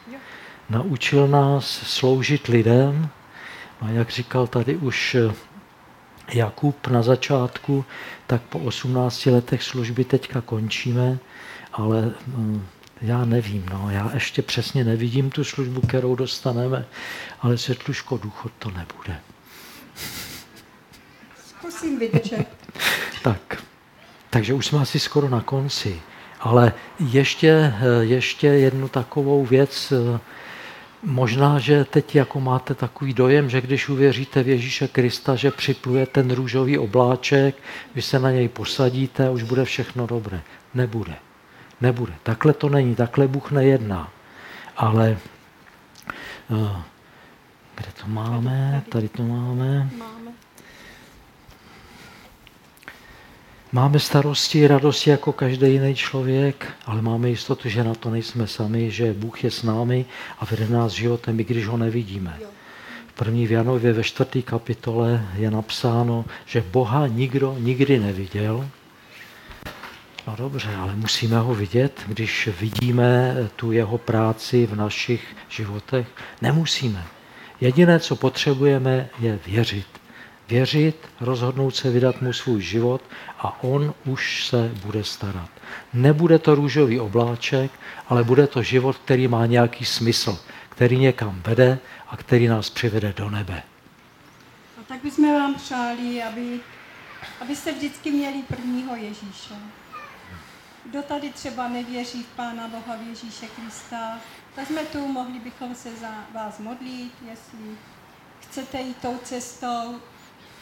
Naučil 0.69 1.27
nás 1.27 1.65
sloužit 1.65 2.47
lidem. 2.47 3.09
A 3.81 3.89
jak 3.89 4.09
říkal 4.09 4.47
tady 4.47 4.75
už 4.75 5.15
eh, 5.15 5.33
Jakub 6.33 6.87
na 6.87 7.01
začátku, 7.01 7.85
tak 8.27 8.41
po 8.41 8.59
18 8.59 9.25
letech 9.25 9.63
služby 9.63 10.03
teďka 10.03 10.41
končíme, 10.41 11.19
ale 11.73 12.13
mm, 12.27 12.65
já 13.01 13.25
nevím, 13.25 13.65
no, 13.71 13.89
já 13.89 14.11
ještě 14.13 14.41
přesně 14.41 14.83
nevidím 14.83 15.29
tu 15.29 15.43
službu, 15.43 15.81
kterou 15.81 16.15
dostaneme, 16.15 16.85
ale 17.39 17.57
světluško 17.57 18.17
důchod 18.17 18.51
to 18.59 18.71
nebude. 18.71 19.19
Zkusím 21.47 21.99
vydržet. 21.99 22.47
Tak, 23.23 23.63
takže 24.31 24.53
už 24.53 24.65
jsme 24.65 24.79
asi 24.79 24.99
skoro 24.99 25.29
na 25.29 25.41
konci, 25.41 26.01
ale 26.39 26.73
ještě, 26.99 27.73
ještě 28.01 28.47
jednu 28.47 28.87
takovou 28.87 29.45
věc, 29.45 29.93
Možná, 31.03 31.59
že 31.59 31.85
teď 31.85 32.15
jako 32.15 32.39
máte 32.39 32.75
takový 32.75 33.13
dojem, 33.13 33.49
že 33.49 33.61
když 33.61 33.89
uvěříte 33.89 34.43
v 34.43 34.47
Ježíše 34.47 34.87
Krista, 34.87 35.35
že 35.35 35.51
připluje 35.51 36.05
ten 36.05 36.31
růžový 36.31 36.77
obláček, 36.77 37.55
vy 37.95 38.01
se 38.01 38.19
na 38.19 38.31
něj 38.31 38.47
posadíte 38.47 39.27
a 39.27 39.31
už 39.31 39.43
bude 39.43 39.65
všechno 39.65 40.07
dobré. 40.07 40.41
Nebude. 40.73 41.15
Nebude. 41.81 42.13
Takhle 42.23 42.53
to 42.53 42.69
není, 42.69 42.95
takhle 42.95 43.27
Bůh 43.27 43.51
nejedná. 43.51 44.09
Ale 44.77 45.17
eh, 46.51 46.81
kde 47.75 47.91
to 48.01 48.07
máme? 48.07 48.83
Tady 48.89 49.09
to 49.09 49.23
máme. 49.23 49.89
Máme. 49.97 50.20
Máme 53.73 53.99
starosti, 53.99 54.67
radosti 54.67 55.09
jako 55.09 55.33
každý 55.33 55.71
jiný 55.71 55.95
člověk, 55.95 56.67
ale 56.85 57.01
máme 57.01 57.29
jistotu, 57.29 57.69
že 57.69 57.83
na 57.83 57.93
to 57.93 58.09
nejsme 58.09 58.47
sami, 58.47 58.91
že 58.91 59.13
Bůh 59.13 59.43
je 59.43 59.51
s 59.51 59.63
námi 59.63 60.05
a 60.39 60.45
vede 60.45 60.69
nás 60.69 60.91
životem, 60.91 61.39
i 61.39 61.43
když 61.43 61.67
ho 61.67 61.77
nevidíme. 61.77 62.39
V 63.07 63.13
první 63.13 63.47
v 63.47 63.51
Janově 63.51 63.93
ve 63.93 64.03
čtvrté 64.03 64.41
kapitole 64.41 65.25
je 65.35 65.51
napsáno, 65.51 66.25
že 66.45 66.63
Boha 66.71 67.07
nikdo 67.07 67.55
nikdy 67.59 67.99
neviděl. 67.99 68.67
No 70.27 70.35
dobře, 70.37 70.75
ale 70.75 70.95
musíme 70.95 71.39
ho 71.39 71.55
vidět, 71.55 72.01
když 72.07 72.49
vidíme 72.59 73.35
tu 73.55 73.71
jeho 73.71 73.97
práci 73.97 74.65
v 74.65 74.75
našich 74.75 75.35
životech. 75.49 76.07
Nemusíme. 76.41 77.03
Jediné, 77.61 77.99
co 77.99 78.15
potřebujeme, 78.15 79.09
je 79.19 79.39
věřit. 79.47 80.00
Věřit, 80.51 81.07
rozhodnout 81.19 81.75
se 81.75 81.89
vydat 81.89 82.21
mu 82.21 82.33
svůj 82.33 82.61
život 82.61 83.01
a 83.39 83.63
on 83.63 83.93
už 84.05 84.45
se 84.45 84.71
bude 84.85 85.03
starat. 85.03 85.49
Nebude 85.93 86.39
to 86.39 86.55
růžový 86.55 86.99
obláček, 86.99 87.71
ale 88.07 88.23
bude 88.23 88.47
to 88.47 88.63
život, 88.63 88.97
který 88.97 89.27
má 89.27 89.45
nějaký 89.45 89.85
smysl, 89.85 90.39
který 90.69 90.97
někam 90.97 91.41
vede 91.47 91.79
a 92.07 92.17
který 92.17 92.47
nás 92.47 92.69
přivede 92.69 93.13
do 93.17 93.29
nebe. 93.29 93.63
A 94.79 94.83
tak 94.87 95.03
bychom 95.03 95.33
vám 95.33 95.55
přáli, 95.55 96.23
aby, 96.23 96.59
abyste 97.41 97.71
vždycky 97.71 98.11
měli 98.11 98.43
prvního 98.47 98.95
Ježíše. 98.95 99.55
Kdo 100.85 101.01
tady 101.01 101.29
třeba 101.29 101.67
nevěří 101.67 102.23
v 102.23 102.35
Pána 102.35 102.67
Boha, 102.67 102.97
v 102.97 103.07
Ježíše 103.09 103.45
Krista, 103.55 104.19
tak 104.55 104.67
jsme 104.67 104.85
tu, 104.85 105.07
mohli 105.07 105.39
bychom 105.39 105.75
se 105.75 105.89
za 105.95 106.11
vás 106.33 106.59
modlit, 106.59 107.13
jestli 107.29 107.77
chcete 108.39 108.81
jít 108.81 108.97
tou 109.01 109.17
cestou, 109.23 109.99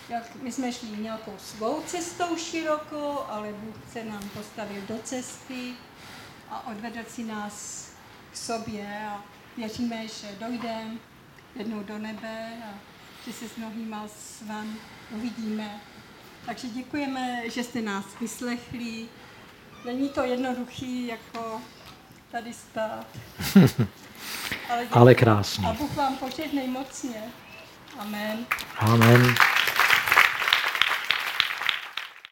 jak 0.09 0.35
my 0.41 0.51
jsme 0.51 0.71
šli 0.71 0.87
nějakou 0.87 1.33
svou 1.37 1.81
cestou 1.85 2.37
širokou, 2.37 3.19
ale 3.29 3.53
Bůh 3.53 3.75
se 3.93 4.03
nám 4.03 4.29
postavil 4.29 4.81
do 4.87 4.97
cesty 5.03 5.73
a 6.49 6.67
odvedl 6.67 6.99
si 7.09 7.23
nás 7.23 7.87
k 8.31 8.37
sobě 8.37 9.07
a 9.09 9.23
věříme, 9.57 10.07
že 10.07 10.27
dojdeme 10.39 10.97
jednou 11.55 11.83
do 11.83 11.97
nebe 11.97 12.53
a 12.65 12.73
že 13.25 13.33
se 13.33 13.49
s 13.49 13.55
mnohýma 13.55 14.07
s 14.07 14.41
vám 14.41 14.75
uvidíme. 15.11 15.81
Takže 16.45 16.67
děkujeme, 16.67 17.49
že 17.49 17.63
jste 17.63 17.81
nás 17.81 18.05
vyslechli. 18.21 19.05
Není 19.85 20.09
to 20.09 20.23
jednoduchý, 20.23 21.07
jako 21.07 21.61
tady 22.31 22.53
stát. 22.53 23.07
Ale, 24.69 24.87
Ale 24.91 25.15
krásný. 25.15 25.65
A 25.65 25.73
Bůh 25.73 25.95
vám 25.95 26.17
požehnej 26.17 26.67
mocně. 26.67 27.23
Amen. 27.99 28.45
Amen. 28.77 29.35